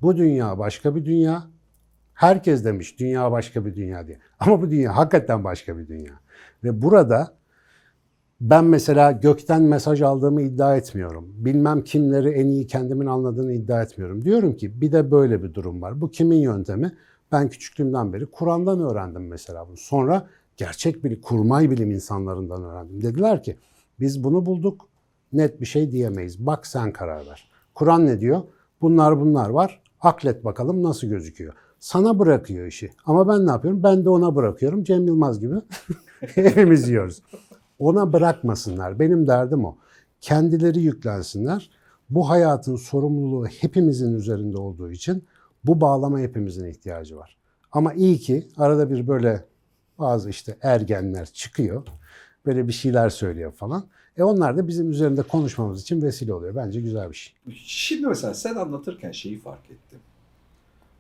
bu 0.03 0.17
dünya 0.17 0.59
başka 0.59 0.97
bir 0.97 1.05
dünya. 1.05 1.45
Herkes 2.15 2.65
demiş 2.65 3.01
dünya 3.01 3.33
başka 3.33 3.67
bir 3.67 3.75
dünya 3.75 4.07
diye. 4.07 4.19
Ama 4.41 4.63
bu 4.63 4.71
dünya 4.71 4.97
hakikaten 4.97 5.45
başka 5.45 5.79
bir 5.79 5.89
dünya. 5.89 6.21
Ve 6.65 6.83
burada 6.83 7.41
Ben 8.41 8.65
mesela 8.65 9.13
gökten 9.13 9.63
mesaj 9.63 10.03
aldığımı 10.03 10.43
iddia 10.43 10.77
etmiyorum. 10.77 11.29
Bilmem 11.37 11.85
kimleri 11.85 12.29
en 12.29 12.47
iyi 12.47 12.67
kendimin 12.67 13.07
anladığını 13.07 13.53
iddia 13.53 13.83
etmiyorum. 13.83 14.25
Diyorum 14.25 14.57
ki 14.57 14.81
bir 14.81 14.93
de 14.93 15.11
böyle 15.11 15.43
bir 15.43 15.55
durum 15.55 15.83
var. 15.83 16.01
Bu 16.01 16.11
kimin 16.11 16.37
yöntemi? 16.37 16.93
Ben 17.33 17.49
küçüklüğümden 17.49 18.13
beri 18.13 18.27
Kur'an'dan 18.27 18.81
öğrendim 18.81 19.29
mesela 19.29 19.69
bunu. 19.69 19.77
Sonra 19.77 20.27
gerçek 20.57 21.05
bir 21.05 21.23
kurmay 21.23 21.71
bilim 21.71 21.91
insanlarından 21.91 22.65
öğrendim. 22.65 23.03
Dediler 23.03 23.43
ki 23.43 23.57
biz 24.01 24.25
bunu 24.25 24.47
bulduk 24.47 24.89
net 25.33 25.61
bir 25.61 25.67
şey 25.67 25.93
diyemeyiz. 25.93 26.47
Bak 26.47 26.67
sen 26.67 26.93
karar 26.93 27.27
ver. 27.27 27.51
Kur'an 27.75 28.07
ne 28.07 28.21
diyor? 28.21 28.43
Bunlar 28.81 29.21
bunlar 29.21 29.51
var. 29.51 29.83
Aklet 30.01 30.45
bakalım 30.45 30.83
nasıl 30.83 31.07
gözüküyor. 31.07 31.55
Sana 31.79 32.19
bırakıyor 32.19 32.67
işi. 32.67 32.91
Ama 33.07 33.29
ben 33.29 33.47
ne 33.47 33.51
yapıyorum? 33.51 33.83
Ben 33.83 34.05
de 34.05 34.11
ona 34.11 34.37
bırakıyorum. 34.37 34.85
Cem 34.85 35.07
Yılmaz 35.07 35.41
gibi 35.41 35.55
hepimiz 36.21 36.89
yiyoruz. 36.89 37.23
Ona 37.79 38.13
bırakmasınlar. 38.13 38.99
Benim 38.99 39.27
derdim 39.27 39.65
o. 39.65 39.77
Kendileri 40.21 40.81
yüklensinler. 40.81 41.71
Bu 42.11 42.29
hayatın 42.31 42.77
sorumluluğu 42.77 43.47
hepimizin 43.47 44.15
üzerinde 44.15 44.59
olduğu 44.59 44.91
için 44.91 45.25
bu 45.65 45.81
bağlama 45.81 46.21
hepimizin 46.21 46.67
ihtiyacı 46.67 47.17
var. 47.17 47.37
Ama 47.73 47.95
iyi 47.95 48.19
ki 48.19 48.49
arada 48.57 48.91
bir 48.91 49.09
böyle 49.09 49.45
bazı 49.99 50.31
işte 50.31 50.57
ergenler 50.63 51.27
çıkıyor. 51.27 51.87
Böyle 52.47 52.69
bir 52.69 52.73
şeyler 52.73 53.11
söylüyor 53.11 53.53
falan. 53.53 53.85
E 54.19 54.23
onlar 54.23 54.57
da 54.57 54.69
bizim 54.69 54.91
üzerinde 54.91 55.23
konuşmamız 55.23 55.83
için 55.83 56.03
vesile 56.03 56.33
oluyor. 56.35 56.57
Bence 56.57 56.81
güzel 56.81 57.11
bir 57.11 57.15
şey. 57.15 57.35
Şimdi 57.65 58.07
mesela 58.07 58.35
sen 58.35 58.55
anlatırken 58.55 59.13
şeyi 59.13 59.39
fark 59.39 59.65
ettim. 59.65 59.99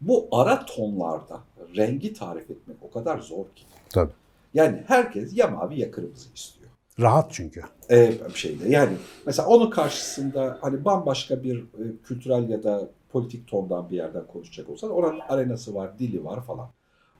Bu 0.00 0.28
ara 0.32 0.64
tonlarda 0.66 1.40
rengi 1.76 2.12
tarif 2.14 2.50
etmek 2.50 2.76
o 2.82 2.90
kadar 2.90 3.18
zor 3.18 3.44
ki. 3.56 3.64
Tabii. 3.88 4.12
Yani 4.54 4.84
herkes 4.86 5.36
ya 5.36 5.46
mavi 5.48 5.80
ya 5.80 5.90
kırmızı 5.90 6.28
istiyor. 6.34 6.70
Rahat 7.00 7.32
çünkü. 7.32 7.62
e, 7.90 8.12
bir 8.28 8.38
şeyde. 8.38 8.68
Yani 8.68 8.92
mesela 9.26 9.48
onun 9.48 9.70
karşısında 9.70 10.58
hani 10.60 10.84
bambaşka 10.84 11.42
bir 11.42 11.58
e, 11.58 11.82
kültürel 12.04 12.48
ya 12.48 12.62
da 12.62 12.88
politik 13.12 13.48
tondan 13.48 13.90
bir 13.90 13.96
yerden 13.96 14.26
konuşacak 14.26 14.70
olsan 14.70 14.90
oranın 14.90 15.20
arenası 15.28 15.74
var, 15.74 15.98
dili 15.98 16.24
var 16.24 16.44
falan. 16.44 16.68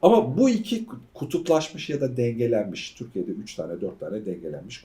Ama 0.03 0.39
bu 0.39 0.51
iki 0.51 0.87
kutuplaşmış 1.15 1.91
ya 1.91 2.01
da 2.01 2.17
dengelenmiş, 2.17 2.91
Türkiye'de 2.91 3.31
üç 3.31 3.55
tane 3.55 3.81
dört 3.81 4.01
tane 4.01 4.27
dengelenmiş 4.27 4.85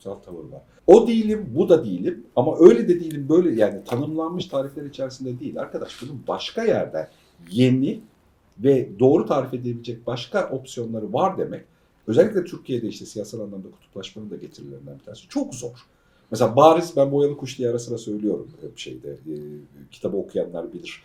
kutupluksal 0.00 0.32
tavır 0.32 0.52
var. 0.52 0.62
O 0.86 1.06
değilim, 1.06 1.52
bu 1.54 1.68
da 1.68 1.84
değilim 1.84 2.26
ama 2.36 2.58
öyle 2.58 2.88
de 2.88 3.00
değilim, 3.00 3.26
böyle 3.28 3.60
yani 3.60 3.84
tanımlanmış 3.84 4.46
tarifler 4.46 4.84
içerisinde 4.84 5.40
değil. 5.40 5.60
Arkadaş 5.60 6.02
bunun 6.02 6.22
başka 6.28 6.64
yerden 6.64 7.08
yeni 7.50 8.00
ve 8.58 8.88
doğru 8.98 9.26
tarif 9.26 9.54
edebilecek 9.54 10.06
başka 10.06 10.48
opsiyonları 10.48 11.12
var 11.12 11.38
demek. 11.38 11.64
Özellikle 12.06 12.44
Türkiye'de 12.44 12.88
işte 12.88 13.06
siyasal 13.06 13.40
anlamda 13.40 13.70
kutuplaşmanın 13.70 14.30
da 14.30 14.36
getirilerinden 14.36 14.98
bir 14.98 15.04
tanesi. 15.04 15.28
Çok 15.28 15.54
zor. 15.54 15.86
Mesela 16.30 16.56
bariz 16.56 16.92
ben 16.96 17.12
boyalı 17.12 17.36
kuş 17.36 17.58
diye 17.58 17.70
ara 17.70 17.78
sıra 17.78 17.98
söylüyorum 17.98 18.48
şeyde. 18.76 19.10
E, 19.10 19.34
kitabı 19.90 20.16
okuyanlar 20.16 20.72
bilir. 20.72 21.02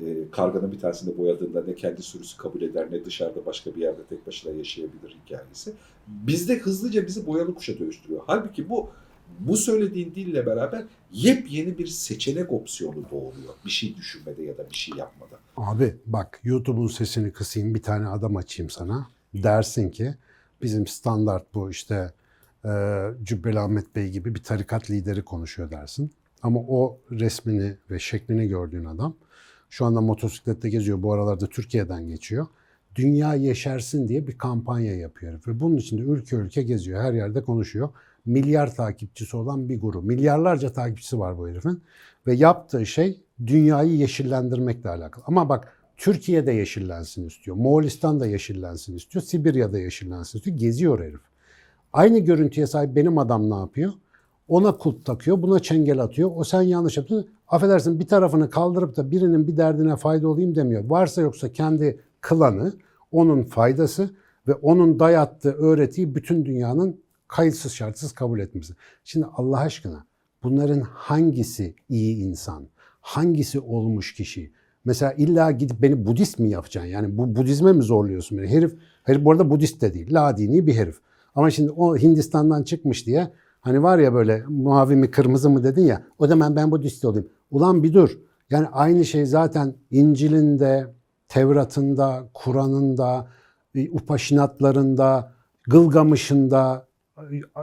E, 0.00 0.30
karganın 0.30 0.72
bir 0.72 0.78
tanesinde 0.78 1.18
boyadığında 1.18 1.64
ne 1.64 1.74
kendi 1.74 2.02
sürüsü 2.02 2.36
kabul 2.36 2.62
eder 2.62 2.88
ne 2.90 3.04
dışarıda 3.04 3.46
başka 3.46 3.74
bir 3.74 3.80
yerde 3.80 4.04
tek 4.08 4.26
başına 4.26 4.52
yaşayabilir 4.52 5.16
hikayesi. 5.24 5.72
Bizde 6.06 6.58
hızlıca 6.58 7.06
bizi 7.06 7.26
boyalı 7.26 7.54
kuşa 7.54 7.78
dönüştürüyor. 7.78 8.22
Halbuki 8.26 8.68
bu 8.68 8.90
bu 9.38 9.56
söylediğin 9.56 10.14
dille 10.14 10.46
beraber 10.46 10.84
yepyeni 11.12 11.78
bir 11.78 11.86
seçenek 11.86 12.52
opsiyonu 12.52 13.10
doğuruyor. 13.10 13.54
Bir 13.64 13.70
şey 13.70 13.96
düşünmede 13.96 14.42
ya 14.42 14.58
da 14.58 14.70
bir 14.70 14.74
şey 14.74 14.98
yapmada. 14.98 15.38
Abi 15.56 15.96
bak 16.06 16.40
YouTube'un 16.44 16.86
sesini 16.86 17.32
kısayım 17.32 17.74
bir 17.74 17.82
tane 17.82 18.08
adam 18.08 18.36
açayım 18.36 18.70
sana. 18.70 19.06
Dersin 19.34 19.90
ki 19.90 20.14
bizim 20.62 20.86
standart 20.86 21.54
bu 21.54 21.70
işte 21.70 22.12
e, 22.64 22.70
Cübbeli 23.22 23.60
Ahmet 23.60 23.96
Bey 23.96 24.08
gibi 24.08 24.34
bir 24.34 24.42
tarikat 24.42 24.90
lideri 24.90 25.22
konuşuyor 25.22 25.70
dersin. 25.70 26.12
Ama 26.42 26.60
o 26.60 26.98
resmini 27.10 27.76
ve 27.90 27.98
şeklini 27.98 28.48
gördüğün 28.48 28.84
adam 28.84 29.14
şu 29.70 29.84
anda 29.84 30.00
motosiklette 30.00 30.68
geziyor. 30.68 31.02
Bu 31.02 31.12
aralarda 31.12 31.46
Türkiye'den 31.46 32.06
geçiyor. 32.08 32.46
Dünya 32.94 33.34
yeşersin 33.34 34.08
diye 34.08 34.26
bir 34.26 34.38
kampanya 34.38 34.96
yapıyor. 34.96 35.40
Ve 35.46 35.60
bunun 35.60 35.76
için 35.76 35.98
de 35.98 36.02
ülke 36.02 36.36
ülke 36.36 36.62
geziyor. 36.62 37.02
Her 37.02 37.12
yerde 37.12 37.42
konuşuyor. 37.42 37.88
Milyar 38.26 38.74
takipçisi 38.74 39.36
olan 39.36 39.68
bir 39.68 39.80
grup. 39.80 40.04
Milyarlarca 40.04 40.72
takipçisi 40.72 41.18
var 41.18 41.38
bu 41.38 41.48
herifin. 41.48 41.82
Ve 42.26 42.34
yaptığı 42.34 42.86
şey 42.86 43.20
dünyayı 43.46 43.96
yeşillendirmekle 43.96 44.90
alakalı. 44.90 45.24
Ama 45.26 45.48
bak 45.48 45.72
Türkiye'de 45.96 46.52
yeşillensin 46.52 47.26
istiyor. 47.26 47.56
Moğolistan'da 47.56 48.26
yeşillensin 48.26 48.96
istiyor. 48.96 49.22
Sibirya'da 49.22 49.78
yeşillensin 49.78 50.38
istiyor. 50.38 50.56
Geziyor 50.56 51.00
herif. 51.00 51.20
Aynı 51.92 52.18
görüntüye 52.18 52.66
sahip 52.66 52.96
benim 52.96 53.18
adam 53.18 53.50
ne 53.50 53.54
yapıyor? 53.54 53.92
Ona 54.48 54.76
kulp 54.76 55.04
takıyor, 55.04 55.42
buna 55.42 55.58
çengel 55.58 55.98
atıyor. 55.98 56.30
O 56.34 56.44
sen 56.44 56.62
yanlış 56.62 56.96
yaptın. 56.96 57.28
Affedersin 57.48 58.00
bir 58.00 58.08
tarafını 58.08 58.50
kaldırıp 58.50 58.96
da 58.96 59.10
birinin 59.10 59.46
bir 59.46 59.56
derdine 59.56 59.96
fayda 59.96 60.28
olayım 60.28 60.54
demiyor. 60.54 60.84
Varsa 60.84 61.22
yoksa 61.22 61.52
kendi 61.52 62.00
klanı, 62.20 62.72
onun 63.12 63.44
faydası 63.44 64.10
ve 64.48 64.54
onun 64.54 64.98
dayattığı 64.98 65.52
öğretiyi 65.52 66.14
bütün 66.14 66.44
dünyanın 66.44 67.00
kayıtsız 67.28 67.72
şartsız 67.72 68.12
kabul 68.12 68.40
etmesi. 68.40 68.74
Şimdi 69.04 69.26
Allah 69.36 69.58
aşkına 69.58 70.06
bunların 70.42 70.80
hangisi 70.80 71.74
iyi 71.88 72.16
insan? 72.16 72.68
Hangisi 73.00 73.60
olmuş 73.60 74.14
kişi? 74.14 74.52
Mesela 74.84 75.12
illa 75.12 75.50
gidip 75.50 75.82
beni 75.82 76.06
Budist 76.06 76.38
mi 76.38 76.50
yapacaksın? 76.50 76.90
Yani 76.90 77.18
bu 77.18 77.36
Budizme 77.36 77.72
mi 77.72 77.82
zorluyorsun 77.82 78.38
beni? 78.38 78.48
Herif, 78.48 78.74
herif 79.04 79.24
bu 79.24 79.32
arada 79.32 79.50
Budist 79.50 79.82
de 79.82 79.94
değil. 79.94 80.14
La 80.14 80.36
dini 80.36 80.66
bir 80.66 80.74
herif. 80.74 81.00
Ama 81.34 81.50
şimdi 81.50 81.70
o 81.70 81.96
Hindistan'dan 81.96 82.62
çıkmış 82.62 83.06
diye 83.06 83.30
hani 83.60 83.82
var 83.82 83.98
ya 83.98 84.14
böyle 84.14 84.44
mavi 84.48 84.96
mi 84.96 85.10
kırmızı 85.10 85.50
mı 85.50 85.64
dedin 85.64 85.82
ya 85.82 86.02
o 86.18 86.26
zaman 86.26 86.56
ben 86.56 86.70
Budist 86.70 87.04
olayım. 87.04 87.28
Ulan 87.50 87.82
bir 87.82 87.92
dur. 87.92 88.18
Yani 88.50 88.66
aynı 88.72 89.04
şey 89.04 89.26
zaten 89.26 89.74
İncil'inde, 89.90 90.86
Tevrat'ında, 91.28 92.28
Kur'an'ında, 92.34 93.28
Upaşinatlarında, 93.92 95.32
Gılgamış'ında, 95.62 96.86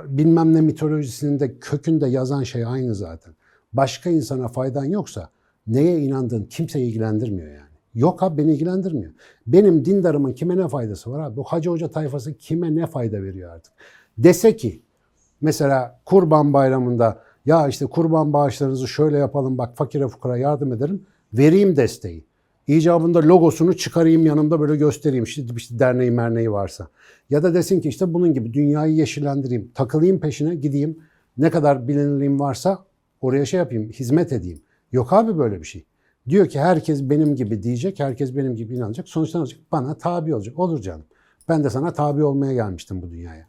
bilmem 0.06 0.54
ne 0.54 0.62
mitolojisinde 0.62 1.60
kökünde 1.60 2.08
yazan 2.08 2.43
şey 2.43 2.65
aynı 2.65 2.96
zaten. 2.96 3.34
Başka 3.74 4.10
insana 4.10 4.48
faydan 4.48 4.86
yoksa 4.86 5.30
neye 5.67 6.00
inandığın 6.00 6.43
kimseyi 6.43 6.88
ilgilendirmiyor 6.88 7.48
yani. 7.48 7.74
Yok 7.93 8.24
abi 8.24 8.38
beni 8.38 8.54
ilgilendirmiyor. 8.54 9.13
Benim 9.48 9.86
dindarımın 9.86 10.34
kime 10.34 10.58
ne 10.58 10.67
faydası 10.67 11.12
var 11.12 11.19
abi? 11.19 11.36
Bu 11.36 11.43
hacı 11.43 11.69
hoca 11.69 11.91
tayfası 11.91 12.34
kime 12.38 12.76
ne 12.76 12.88
fayda 12.88 13.24
veriyor 13.24 13.52
artık? 13.52 13.74
Dese 14.17 14.56
ki 14.56 14.82
mesela 15.41 16.00
kurban 16.06 16.54
bayramında 16.54 17.19
ya 17.45 17.67
işte 17.67 17.86
kurban 17.86 18.34
bağışlarınızı 18.34 18.88
şöyle 18.88 19.17
yapalım 19.17 19.58
bak 19.58 19.77
fakire 19.77 20.08
fukara 20.08 20.38
yardım 20.38 20.73
ederim. 20.73 21.06
Vereyim 21.34 21.75
desteği. 21.75 22.25
İcabında 22.67 23.19
logosunu 23.19 23.77
çıkarayım 23.77 24.25
yanımda 24.25 24.60
böyle 24.60 24.75
göstereyim 24.75 25.23
işte, 25.23 25.45
işte 25.56 25.79
derneği 25.79 26.12
merneği 26.12 26.51
varsa. 26.51 26.88
Ya 27.29 27.43
da 27.43 27.53
desin 27.53 27.82
ki 27.82 27.89
işte 27.89 28.13
bunun 28.13 28.34
gibi 28.34 28.53
dünyayı 28.53 28.93
yeşillendireyim. 28.93 29.71
Takılayım 29.75 30.19
peşine 30.19 30.56
gideyim. 30.56 30.97
Ne 31.38 31.49
kadar 31.49 31.88
bilinirliğim 31.88 32.39
varsa 32.39 32.86
oraya 33.21 33.45
şey 33.45 33.58
yapayım, 33.58 33.89
hizmet 33.89 34.32
edeyim. 34.34 34.62
Yok 34.91 35.13
abi 35.13 35.38
böyle 35.38 35.60
bir 35.60 35.65
şey. 35.65 35.86
Diyor 36.29 36.47
ki 36.47 36.60
herkes 36.60 37.10
benim 37.10 37.36
gibi 37.36 37.63
diyecek, 37.63 37.99
herkes 37.99 38.36
benim 38.36 38.56
gibi 38.56 38.75
inanacak. 38.75 39.10
Sonuçta 39.10 39.39
olacak? 39.39 39.60
Bana 39.71 39.97
tabi 39.97 40.36
olacak. 40.36 40.60
Olur 40.60 40.82
canım. 40.82 41.06
Ben 41.49 41.63
de 41.63 41.69
sana 41.69 41.93
tabi 41.93 42.23
olmaya 42.23 42.53
gelmiştim 42.53 43.01
bu 43.01 43.12
dünyaya. 43.12 43.47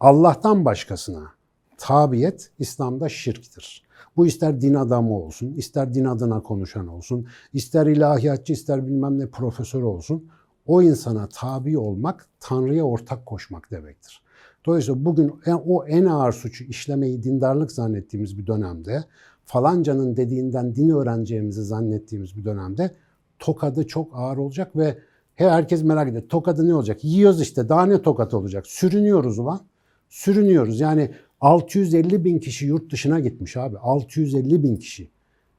Allah'tan 0.00 0.64
başkasına 0.64 1.35
tabiyet 1.76 2.50
İslam'da 2.58 3.08
şirktir. 3.08 3.86
Bu 4.16 4.26
ister 4.26 4.60
din 4.60 4.74
adamı 4.74 5.18
olsun, 5.18 5.52
ister 5.52 5.94
din 5.94 6.04
adına 6.04 6.42
konuşan 6.42 6.86
olsun, 6.88 7.26
ister 7.52 7.86
ilahiyatçı, 7.86 8.52
ister 8.52 8.86
bilmem 8.86 9.18
ne 9.18 9.26
profesör 9.26 9.82
olsun. 9.82 10.28
O 10.66 10.82
insana 10.82 11.28
tabi 11.32 11.78
olmak, 11.78 12.26
Tanrı'ya 12.40 12.84
ortak 12.84 13.26
koşmak 13.26 13.70
demektir. 13.70 14.22
Dolayısıyla 14.66 15.04
bugün 15.04 15.34
o 15.66 15.84
en 15.86 16.04
ağır 16.04 16.32
suçu 16.32 16.64
işlemeyi 16.64 17.22
dindarlık 17.22 17.72
zannettiğimiz 17.72 18.38
bir 18.38 18.46
dönemde, 18.46 19.04
falancanın 19.44 20.16
dediğinden 20.16 20.74
din 20.74 20.88
öğreneceğimizi 20.88 21.62
zannettiğimiz 21.62 22.36
bir 22.36 22.44
dönemde 22.44 22.94
tokadı 23.38 23.86
çok 23.86 24.16
ağır 24.16 24.36
olacak 24.36 24.76
ve 24.76 24.98
he- 25.34 25.50
herkes 25.50 25.82
merak 25.82 26.08
ediyor. 26.08 26.28
Tokadı 26.28 26.68
ne 26.68 26.74
olacak? 26.74 27.04
Yiyoruz 27.04 27.40
işte 27.40 27.68
daha 27.68 27.86
ne 27.86 28.02
tokat 28.02 28.34
olacak? 28.34 28.66
Sürünüyoruz 28.66 29.38
ulan. 29.38 29.60
Sürünüyoruz. 30.08 30.80
Yani 30.80 31.10
650 31.40 32.24
bin 32.24 32.38
kişi 32.38 32.66
yurt 32.66 32.92
dışına 32.92 33.20
gitmiş 33.20 33.56
abi. 33.56 33.78
650 33.78 34.62
bin 34.62 34.76
kişi. 34.76 35.10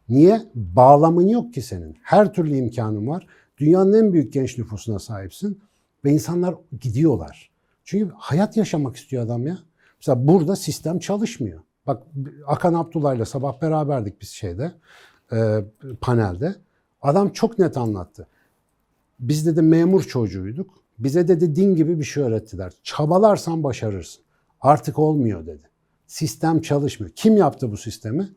Niye? 0.10 0.42
Bağlamın 0.56 1.28
yok 1.28 1.54
ki 1.54 1.62
senin. 1.62 1.98
Her 2.02 2.34
türlü 2.34 2.56
imkanın 2.56 3.08
var. 3.08 3.28
Dünyanın 3.58 3.94
en 3.94 4.14
büyük 4.14 4.34
genç 4.34 4.58
nüfusuna 4.58 5.00
sahipsin. 5.00 5.62
Ve 6.06 6.12
insanlar 6.12 6.56
gidiyorlar. 6.82 7.52
Çünkü 7.84 8.14
hayat 8.18 8.58
yaşamak 8.58 8.96
istiyor 8.96 9.24
adam 9.24 9.48
ya. 9.48 9.60
Mesela 10.00 10.28
burada 10.28 10.56
sistem 10.56 11.00
çalışmıyor. 11.00 11.62
Bak 11.88 12.04
Akan 12.48 12.74
Abdullah'la 12.74 13.26
sabah 13.26 13.62
beraberdik 13.62 14.22
biz 14.22 14.30
şeyde, 14.30 14.72
e, 15.32 15.66
panelde. 16.02 16.56
Adam 17.02 17.30
çok 17.30 17.60
net 17.60 17.78
anlattı. 17.78 18.28
Biz 19.20 19.46
dedi 19.46 19.62
memur 19.62 20.04
çocuğuyduk. 20.04 20.84
Bize 21.00 21.28
dedi 21.28 21.56
din 21.56 21.76
gibi 21.76 22.00
bir 22.00 22.04
şey 22.04 22.24
öğrettiler. 22.24 22.74
Çabalarsan 22.84 23.64
başarırsın. 23.64 24.24
Artık 24.62 25.00
olmuyor 25.00 25.46
dedi. 25.46 25.70
Sistem 26.08 26.62
çalışmıyor. 26.62 27.12
Kim 27.16 27.38
yaptı 27.38 27.72
bu 27.72 27.78
sistemi? 27.78 28.30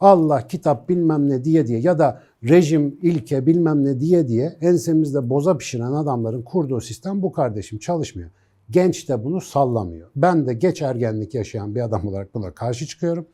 Allah 0.00 0.46
kitap 0.46 0.88
bilmem 0.88 1.28
ne 1.28 1.44
diye 1.44 1.66
diye 1.66 1.80
ya 1.80 1.98
da 1.98 2.22
rejim 2.44 2.98
ilke 3.02 3.46
bilmem 3.46 3.84
ne 3.84 4.00
diye 4.00 4.28
diye 4.28 4.58
ensemizde 4.60 5.30
boza 5.30 5.58
pişiren 5.58 5.92
adamların 5.92 6.42
kurduğu 6.42 6.80
sistem 6.80 7.22
bu 7.22 7.32
kardeşim 7.32 7.78
çalışmıyor. 7.78 8.30
Genç 8.70 9.08
de 9.08 9.24
bunu 9.24 9.40
sallamıyor. 9.40 10.10
Ben 10.16 10.46
de 10.46 10.54
geç 10.54 10.82
ergenlik 10.82 11.34
yaşayan 11.34 11.74
bir 11.74 11.80
adam 11.80 12.06
olarak 12.06 12.34
buna 12.34 12.50
karşı 12.50 12.86
çıkıyorum. 12.86 13.26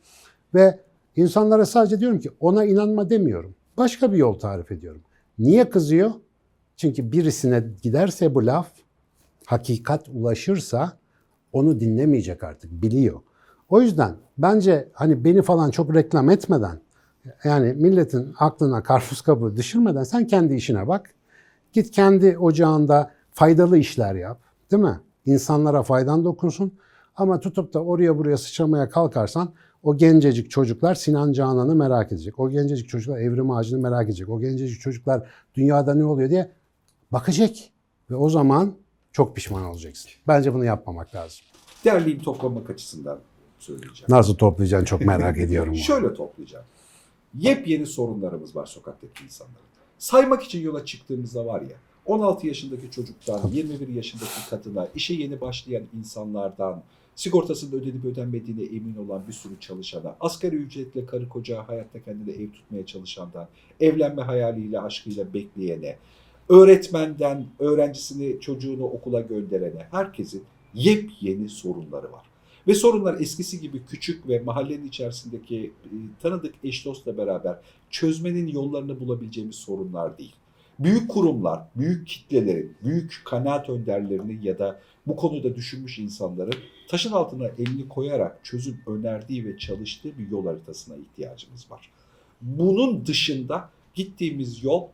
Ve 0.53 0.79
insanlara 1.15 1.65
sadece 1.65 1.99
diyorum 1.99 2.19
ki 2.19 2.29
ona 2.39 2.65
inanma 2.65 3.09
demiyorum. 3.09 3.55
Başka 3.77 4.11
bir 4.11 4.17
yol 4.17 4.33
tarif 4.33 4.71
ediyorum. 4.71 5.01
Niye 5.39 5.69
kızıyor? 5.69 6.11
Çünkü 6.77 7.11
birisine 7.11 7.63
giderse 7.81 8.35
bu 8.35 8.45
laf, 8.45 8.67
hakikat 9.45 10.09
ulaşırsa 10.09 10.97
onu 11.53 11.79
dinlemeyecek 11.79 12.43
artık, 12.43 12.71
biliyor. 12.71 13.19
O 13.69 13.81
yüzden 13.81 14.15
bence 14.37 14.89
hani 14.93 15.23
beni 15.23 15.41
falan 15.41 15.71
çok 15.71 15.95
reklam 15.95 16.29
etmeden, 16.29 16.79
yani 17.43 17.73
milletin 17.73 18.33
aklına 18.39 18.83
karpuz 18.83 19.21
kabuğu 19.21 19.55
düşürmeden 19.55 20.03
sen 20.03 20.27
kendi 20.27 20.53
işine 20.53 20.87
bak. 20.87 21.09
Git 21.73 21.91
kendi 21.91 22.37
ocağında 22.37 23.11
faydalı 23.31 23.77
işler 23.77 24.15
yap, 24.15 24.39
değil 24.71 24.83
mi? 24.83 24.99
İnsanlara 25.25 25.83
faydan 25.83 26.25
dokunsun. 26.25 26.73
Ama 27.15 27.39
tutup 27.39 27.73
da 27.73 27.83
oraya 27.83 28.17
buraya 28.17 28.37
sıçramaya 28.37 28.89
kalkarsan 28.89 29.49
o 29.83 29.97
gencecik 29.97 30.51
çocuklar 30.51 30.95
Sinan 30.95 31.31
Canan'ı 31.31 31.75
merak 31.75 32.11
edecek. 32.11 32.39
O 32.39 32.49
gencecik 32.49 32.89
çocuklar 32.89 33.19
Evrim 33.19 33.51
Ağacı'nı 33.51 33.79
merak 33.79 34.05
edecek. 34.05 34.29
O 34.29 34.41
gencecik 34.41 34.81
çocuklar 34.81 35.29
dünyada 35.55 35.93
ne 35.93 36.05
oluyor 36.05 36.29
diye 36.29 36.51
bakacak. 37.11 37.55
Ve 38.09 38.15
o 38.15 38.29
zaman 38.29 38.73
çok 39.11 39.35
pişman 39.35 39.65
olacaksın. 39.65 40.11
Bence 40.27 40.53
bunu 40.53 40.65
yapmamak 40.65 41.15
lazım. 41.15 41.39
Derleyip 41.85 42.23
toplamak 42.23 42.69
açısından 42.69 43.19
söyleyeceğim. 43.59 44.05
Nasıl 44.09 44.35
toplayacaksın 44.35 44.85
çok 44.85 45.01
merak 45.01 45.37
ediyorum. 45.45 45.75
Şöyle 45.75 46.13
toplayacağım. 46.13 46.65
Yepyeni 47.37 47.85
sorunlarımız 47.85 48.55
var 48.55 48.65
sokaktaki 48.65 49.23
insanların. 49.23 49.65
Saymak 49.97 50.43
için 50.43 50.61
yola 50.61 50.85
çıktığımızda 50.85 51.45
var 51.45 51.61
ya 51.61 51.77
16 52.05 52.47
yaşındaki 52.47 52.91
çocuktan 52.91 53.47
21 53.51 53.87
yaşındaki 53.87 54.49
kadına, 54.49 54.87
işe 54.95 55.13
yeni 55.13 55.41
başlayan 55.41 55.83
insanlardan, 55.97 56.83
sigortasının 57.15 57.81
ödenip 57.81 58.05
ödenmediğine 58.05 58.63
emin 58.63 58.95
olan 58.95 59.27
bir 59.27 59.33
sürü 59.33 59.59
çalışana, 59.59 60.15
asgari 60.19 60.55
ücretle 60.55 61.05
karı 61.05 61.29
koca 61.29 61.67
hayatta 61.67 62.03
kendine 62.03 62.35
ev 62.35 62.51
tutmaya 62.51 62.85
çalışandan, 62.85 63.47
evlenme 63.79 64.21
hayaliyle, 64.21 64.79
aşkıyla 64.79 65.33
bekleyene, 65.33 65.97
öğretmenden 66.51 67.45
öğrencisini, 67.59 68.41
çocuğunu 68.41 68.83
okula 68.83 69.21
gönderene, 69.21 69.87
herkesin 69.91 70.43
yepyeni 70.73 71.49
sorunları 71.49 72.11
var. 72.11 72.25
Ve 72.67 72.73
sorunlar 72.73 73.19
eskisi 73.19 73.61
gibi 73.61 73.85
küçük 73.85 74.27
ve 74.27 74.39
mahallenin 74.39 74.87
içerisindeki 74.87 75.73
e, 75.85 75.89
tanıdık 76.21 76.55
eş 76.63 76.85
dostla 76.85 77.17
beraber 77.17 77.55
çözmenin 77.89 78.47
yollarını 78.47 78.99
bulabileceğimiz 78.99 79.55
sorunlar 79.55 80.17
değil. 80.17 80.35
Büyük 80.79 81.09
kurumlar, 81.09 81.61
büyük 81.75 82.07
kitlelerin, 82.07 82.75
büyük 82.83 83.21
kanaat 83.25 83.69
önderlerinin 83.69 84.41
ya 84.41 84.59
da 84.59 84.79
bu 85.07 85.15
konuda 85.15 85.55
düşünmüş 85.55 85.99
insanların 85.99 86.59
taşın 86.87 87.11
altına 87.11 87.47
elini 87.47 87.89
koyarak 87.89 88.39
çözüm 88.43 88.81
önerdiği 88.87 89.45
ve 89.45 89.57
çalıştığı 89.57 90.17
bir 90.17 90.31
yol 90.31 90.45
haritasına 90.45 90.95
ihtiyacımız 90.95 91.71
var. 91.71 91.89
Bunun 92.41 93.05
dışında 93.05 93.69
gittiğimiz 93.95 94.63
yol 94.63 94.87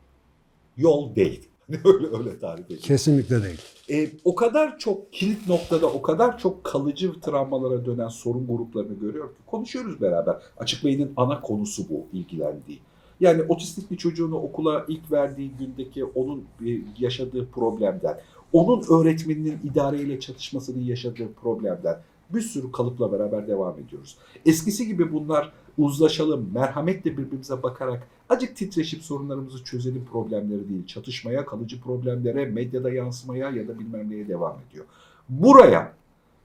yol 0.78 1.16
değil. 1.16 1.50
öyle 1.86 2.18
öyle 2.18 2.40
tarif 2.40 2.66
edeyim. 2.66 2.82
Kesinlikle 2.82 3.44
değil. 3.44 3.62
E, 3.90 4.12
o 4.24 4.36
kadar 4.36 4.80
çok 4.80 5.14
kilit 5.14 5.48
noktada, 5.48 5.88
o 5.88 6.02
kadar 6.02 6.38
çok 6.38 6.64
kalıcı 6.64 7.22
travmalara 7.22 7.86
dönen 7.86 8.08
sorun 8.08 8.48
gruplarını 8.48 9.00
görüyor 9.00 9.28
ki 9.30 9.42
konuşuyoruz 9.46 10.02
beraber. 10.02 10.36
Açık 10.58 10.86
Bey'in 10.86 11.14
ana 11.18 11.42
konusu 11.42 11.90
bu 11.90 12.06
ilgilendiği. 12.14 12.80
Yani 13.20 13.42
otistik 13.42 13.92
bir 13.92 13.98
çocuğunu 13.98 14.36
okula 14.36 14.86
ilk 14.88 15.12
verdiği 15.12 15.52
gündeki 15.52 16.06
onun 16.06 16.46
e, 16.66 16.82
yaşadığı 17.00 17.52
problemden, 17.52 18.20
onun 18.54 18.84
öğretmeninin 18.90 19.60
idareyle 19.64 20.20
çatışmasının 20.20 20.82
yaşadığı 20.84 21.34
problemden 21.34 22.02
bir 22.30 22.42
sürü 22.42 22.72
kalıpla 22.72 23.12
beraber 23.12 23.48
devam 23.48 23.80
ediyoruz. 23.80 24.18
Eskisi 24.46 24.88
gibi 24.88 25.14
bunlar 25.14 25.52
uzlaşalım, 25.78 26.52
merhametle 26.54 27.18
birbirimize 27.18 27.64
bakarak 27.64 28.08
acık 28.30 28.56
titreşip 28.56 29.04
sorunlarımızı 29.04 29.64
çözelim 29.64 30.06
problemleri 30.06 30.70
değil. 30.70 30.86
Çatışmaya, 30.86 31.46
kalıcı 31.46 31.82
problemlere, 31.82 32.46
medyada 32.46 32.90
yansımaya 32.90 33.50
ya 33.50 33.68
da 33.68 33.80
bilmem 33.80 34.10
neye 34.10 34.28
devam 34.28 34.58
ediyor. 34.70 34.86
Buraya 35.30 35.94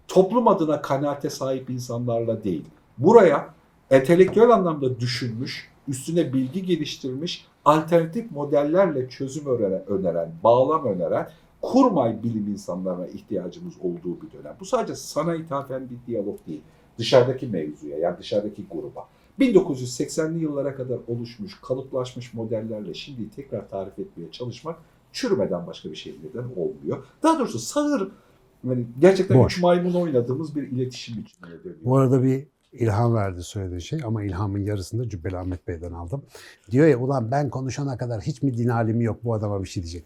toplum 0.08 0.48
adına 0.48 0.82
kanaate 0.82 1.30
sahip 1.30 1.70
insanlarla 1.70 2.44
değil, 2.44 2.64
buraya 2.98 3.54
entelektüel 3.90 4.50
anlamda 4.50 5.00
düşünmüş, 5.00 5.70
üstüne 5.88 6.32
bilgi 6.32 6.66
geliştirmiş, 6.66 7.46
alternatif 7.64 8.30
modellerle 8.30 9.08
çözüm 9.08 9.46
öneren, 9.46 9.86
öneren 9.86 10.32
bağlam 10.44 10.86
öneren 10.86 11.30
kurmay 11.62 12.22
bilim 12.22 12.46
insanlarına 12.48 13.06
ihtiyacımız 13.06 13.74
olduğu 13.80 14.22
bir 14.22 14.32
dönem. 14.38 14.56
Bu 14.60 14.64
sadece 14.64 14.94
sana 14.94 15.34
ithafen 15.34 15.90
bir 15.90 15.96
diyalog 16.06 16.38
değil. 16.46 16.62
Dışarıdaki 16.98 17.46
mevzuya 17.46 17.98
yani 17.98 18.18
dışarıdaki 18.18 18.64
gruba. 18.70 19.08
1980'li 19.40 20.42
yıllara 20.42 20.74
kadar 20.74 20.98
oluşmuş, 21.08 21.60
kalıplaşmış 21.62 22.34
modellerle 22.34 22.94
şimdi 22.94 23.30
tekrar 23.30 23.68
tarif 23.68 23.98
etmeye 23.98 24.30
çalışmak 24.30 24.78
çürümeden 25.12 25.66
başka 25.66 25.90
bir 25.90 25.96
şey 25.96 26.16
neden 26.24 26.48
olmuyor. 26.56 27.04
Daha 27.22 27.38
doğrusu 27.38 27.58
sağır 27.58 28.12
yani 28.64 28.86
gerçekten 28.98 29.38
Boş. 29.38 29.56
üç 29.56 29.62
maymun 29.62 29.94
oynadığımız 29.94 30.56
bir 30.56 30.62
iletişim 30.62 31.16
biçimine 31.16 31.64
dönüyor. 31.64 31.80
Bu 31.84 31.96
arada 31.96 32.22
bir 32.22 32.46
ilham 32.72 33.14
verdi 33.14 33.42
söylediğin 33.42 33.78
şey 33.78 34.00
ama 34.04 34.24
ilhamın 34.24 34.58
yarısını 34.58 35.08
Cübbeli 35.08 35.38
Ahmet 35.38 35.68
Bey'den 35.68 35.92
aldım. 35.92 36.22
Diyor 36.70 36.86
ya 36.86 36.98
ulan 36.98 37.30
ben 37.30 37.50
konuşana 37.50 37.96
kadar 37.96 38.20
hiç 38.20 38.42
mi 38.42 38.58
din 38.58 38.68
alimi 38.68 39.04
yok 39.04 39.24
bu 39.24 39.34
adama 39.34 39.62
bir 39.62 39.68
şey 39.68 39.82
diyecek. 39.82 40.04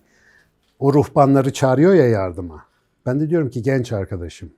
O 0.78 0.94
ruhbanları 0.94 1.52
çağırıyor 1.52 1.94
ya 1.94 2.08
yardıma. 2.08 2.64
Ben 3.06 3.20
de 3.20 3.30
diyorum 3.30 3.50
ki 3.50 3.62
genç 3.62 3.92
arkadaşım 3.92 4.52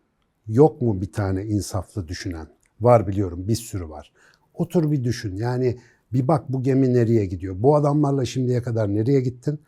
yok 0.49 0.83
mu 0.83 1.01
bir 1.01 1.13
tane 1.13 1.45
insaflı 1.45 2.09
düşünen? 2.09 2.47
Var 2.81 3.07
biliyorum 3.07 3.49
bir 3.49 3.57
sürü 3.57 3.89
var. 3.89 4.13
Otur 4.59 4.91
bir 4.91 5.05
düşün 5.05 5.37
yani 5.37 5.79
bir 6.13 6.29
bak 6.29 6.45
bu 6.49 6.63
gemi 6.63 6.95
nereye 6.95 7.27
gidiyor? 7.27 7.55
Bu 7.59 7.77
adamlarla 7.77 8.25
şimdiye 8.25 8.63
kadar 8.63 8.95
nereye 8.95 9.21
gittin? 9.21 9.61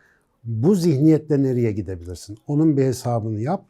Bu 0.45 0.75
zihniyetle 0.75 1.43
nereye 1.43 1.73
gidebilirsin? 1.73 2.39
Onun 2.47 2.77
bir 2.77 2.85
hesabını 2.85 3.41
yap 3.41 3.65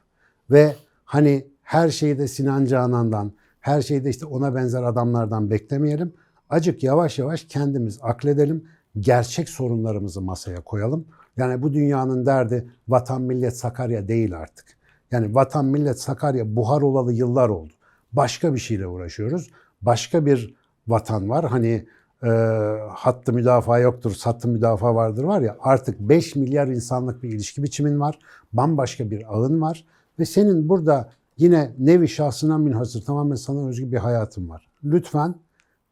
ve 0.50 0.74
hani 1.04 1.46
her 1.62 1.88
şeyi 1.88 2.18
de 2.18 2.28
Sinan 2.28 2.64
Canan'dan, 2.64 3.32
her 3.60 3.82
şeyi 3.82 4.04
de 4.04 4.10
işte 4.10 4.26
ona 4.26 4.54
benzer 4.54 4.82
adamlardan 4.82 5.50
beklemeyelim. 5.50 6.12
Acık 6.50 6.82
yavaş 6.82 7.18
yavaş 7.18 7.44
kendimiz 7.44 7.98
akledelim. 8.02 8.64
Gerçek 8.98 9.48
sorunlarımızı 9.48 10.20
masaya 10.20 10.60
koyalım. 10.60 11.04
Yani 11.36 11.62
bu 11.62 11.72
dünyanın 11.72 12.26
derdi 12.26 12.70
vatan 12.88 13.22
millet 13.22 13.56
Sakarya 13.56 14.08
değil 14.08 14.36
artık. 14.36 14.66
Yani 15.10 15.34
vatan 15.34 15.64
millet 15.64 16.00
Sakarya 16.00 16.56
buhar 16.56 16.82
olalı 16.82 17.12
yıllar 17.12 17.48
oldu. 17.48 17.72
Başka 18.12 18.54
bir 18.54 18.58
şeyle 18.58 18.86
uğraşıyoruz. 18.86 19.50
Başka 19.82 20.26
bir 20.26 20.54
vatan 20.90 21.28
var. 21.28 21.44
Hani 21.44 21.86
e, 22.22 22.28
hattı 22.90 23.32
müdafaa 23.32 23.78
yoktur, 23.78 24.10
sattı 24.14 24.48
müdafaa 24.48 24.94
vardır 24.94 25.24
var 25.24 25.40
ya 25.40 25.56
artık 25.60 26.00
5 26.00 26.36
milyar 26.36 26.66
insanlık 26.66 27.22
bir 27.22 27.28
ilişki 27.28 27.62
biçimin 27.62 28.00
var. 28.00 28.18
Bambaşka 28.52 29.10
bir 29.10 29.36
ağın 29.36 29.60
var. 29.60 29.84
Ve 30.18 30.24
senin 30.24 30.68
burada 30.68 31.10
yine 31.36 31.72
nevi 31.78 32.08
şahsına 32.08 32.58
münhasır 32.58 33.04
tamamen 33.04 33.36
sana 33.36 33.68
özgü 33.68 33.92
bir 33.92 33.96
hayatın 33.98 34.48
var. 34.48 34.68
Lütfen 34.84 35.34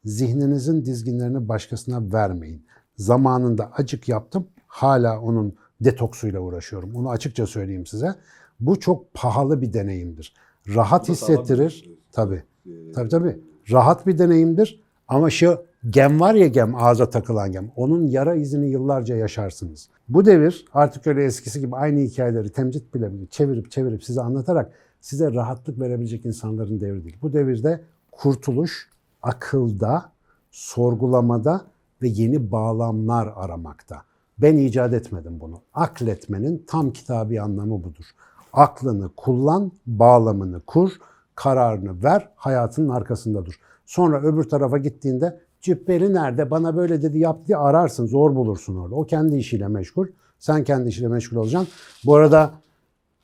zihninizin 0.04 0.84
dizginlerini 0.84 1.48
başkasına 1.48 2.12
vermeyin. 2.12 2.66
Zamanında 2.96 3.70
acık 3.76 4.08
yaptım. 4.08 4.46
Hala 4.66 5.20
onun 5.20 5.54
detoksuyla 5.80 6.40
uğraşıyorum. 6.40 6.94
Onu 6.96 7.10
açıkça 7.10 7.46
söyleyeyim 7.46 7.86
size. 7.86 8.14
Bu 8.60 8.80
çok 8.80 9.14
pahalı 9.14 9.62
bir 9.62 9.72
deneyimdir. 9.72 10.34
Rahat 10.74 11.08
hissettirir. 11.08 11.90
Tabii. 12.12 12.42
Ee, 12.66 12.92
Tabii 12.94 13.08
tabii. 13.08 13.38
Rahat 13.70 14.06
bir 14.06 14.18
deneyimdir. 14.18 14.82
Ama 15.08 15.30
şu 15.30 15.64
gem 15.90 16.20
var 16.20 16.34
ya 16.34 16.46
gem, 16.46 16.74
ağza 16.74 17.10
takılan 17.10 17.52
gem. 17.52 17.70
Onun 17.76 18.06
yara 18.06 18.34
izini 18.34 18.70
yıllarca 18.70 19.16
yaşarsınız. 19.16 19.88
Bu 20.08 20.24
devir 20.24 20.64
artık 20.74 21.06
öyle 21.06 21.24
eskisi 21.24 21.60
gibi 21.60 21.76
aynı 21.76 22.00
hikayeleri 22.00 22.52
temcit 22.52 22.94
bile 22.94 23.10
çevirip 23.30 23.70
çevirip 23.70 24.04
size 24.04 24.20
anlatarak 24.20 24.72
size 25.00 25.34
rahatlık 25.34 25.80
verebilecek 25.80 26.26
insanların 26.26 26.80
devri 26.80 27.04
değil. 27.04 27.16
Bu 27.22 27.32
devirde 27.32 27.80
kurtuluş 28.12 28.88
akılda, 29.22 30.12
sorgulamada 30.50 31.62
ve 32.02 32.08
yeni 32.08 32.52
bağlamlar 32.52 33.32
aramakta. 33.36 34.02
Ben 34.38 34.56
icat 34.56 34.94
etmedim 34.94 35.40
bunu. 35.40 35.60
Akletmenin 35.74 36.64
tam 36.66 36.92
kitabi 36.92 37.40
anlamı 37.40 37.84
budur. 37.84 38.04
Aklını 38.52 39.10
kullan, 39.16 39.72
bağlamını 39.86 40.60
kur, 40.60 40.92
kararını 41.34 42.02
ver, 42.02 42.28
hayatının 42.36 42.88
arkasında 42.88 43.46
dur. 43.46 43.60
Sonra 43.88 44.22
öbür 44.22 44.44
tarafa 44.44 44.78
gittiğinde 44.78 45.40
cübbeli 45.60 46.14
nerede, 46.14 46.50
bana 46.50 46.76
böyle 46.76 47.02
dedi 47.02 47.18
yap 47.18 47.46
diye 47.46 47.58
ararsın, 47.58 48.06
zor 48.06 48.34
bulursun 48.34 48.76
orada. 48.76 48.94
O 48.94 49.06
kendi 49.06 49.36
işiyle 49.36 49.68
meşgul, 49.68 50.06
sen 50.38 50.64
kendi 50.64 50.88
işiyle 50.88 51.08
meşgul 51.08 51.36
olacaksın. 51.36 51.68
Bu 52.04 52.16
arada 52.16 52.52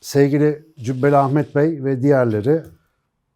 sevgili 0.00 0.66
Cübbeli 0.79 1.16
Ahmet 1.16 1.55
Bey 1.55 1.85
ve 1.85 2.03
diğerleri 2.03 2.62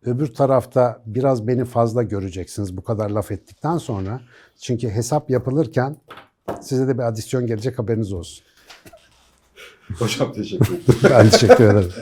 öbür 0.05 0.27
tarafta 0.27 1.03
biraz 1.07 1.47
beni 1.47 1.64
fazla 1.64 2.03
göreceksiniz 2.03 2.77
bu 2.77 2.83
kadar 2.83 3.11
laf 3.11 3.31
ettikten 3.31 3.79
sonra. 3.79 4.21
Çünkü 4.61 4.88
hesap 4.88 5.31
yapılırken 5.31 5.97
size 6.61 6.88
de 6.88 6.99
bir 6.99 7.03
adisyon 7.03 7.47
gelecek 7.47 7.79
haberiniz 7.79 8.12
olsun. 8.12 8.45
Hocam 9.99 10.33
teşekkür 10.33 10.67
ederim. 10.67 10.85
Ben 11.11 11.31
teşekkür 11.31 11.64
ederim. 11.64 11.93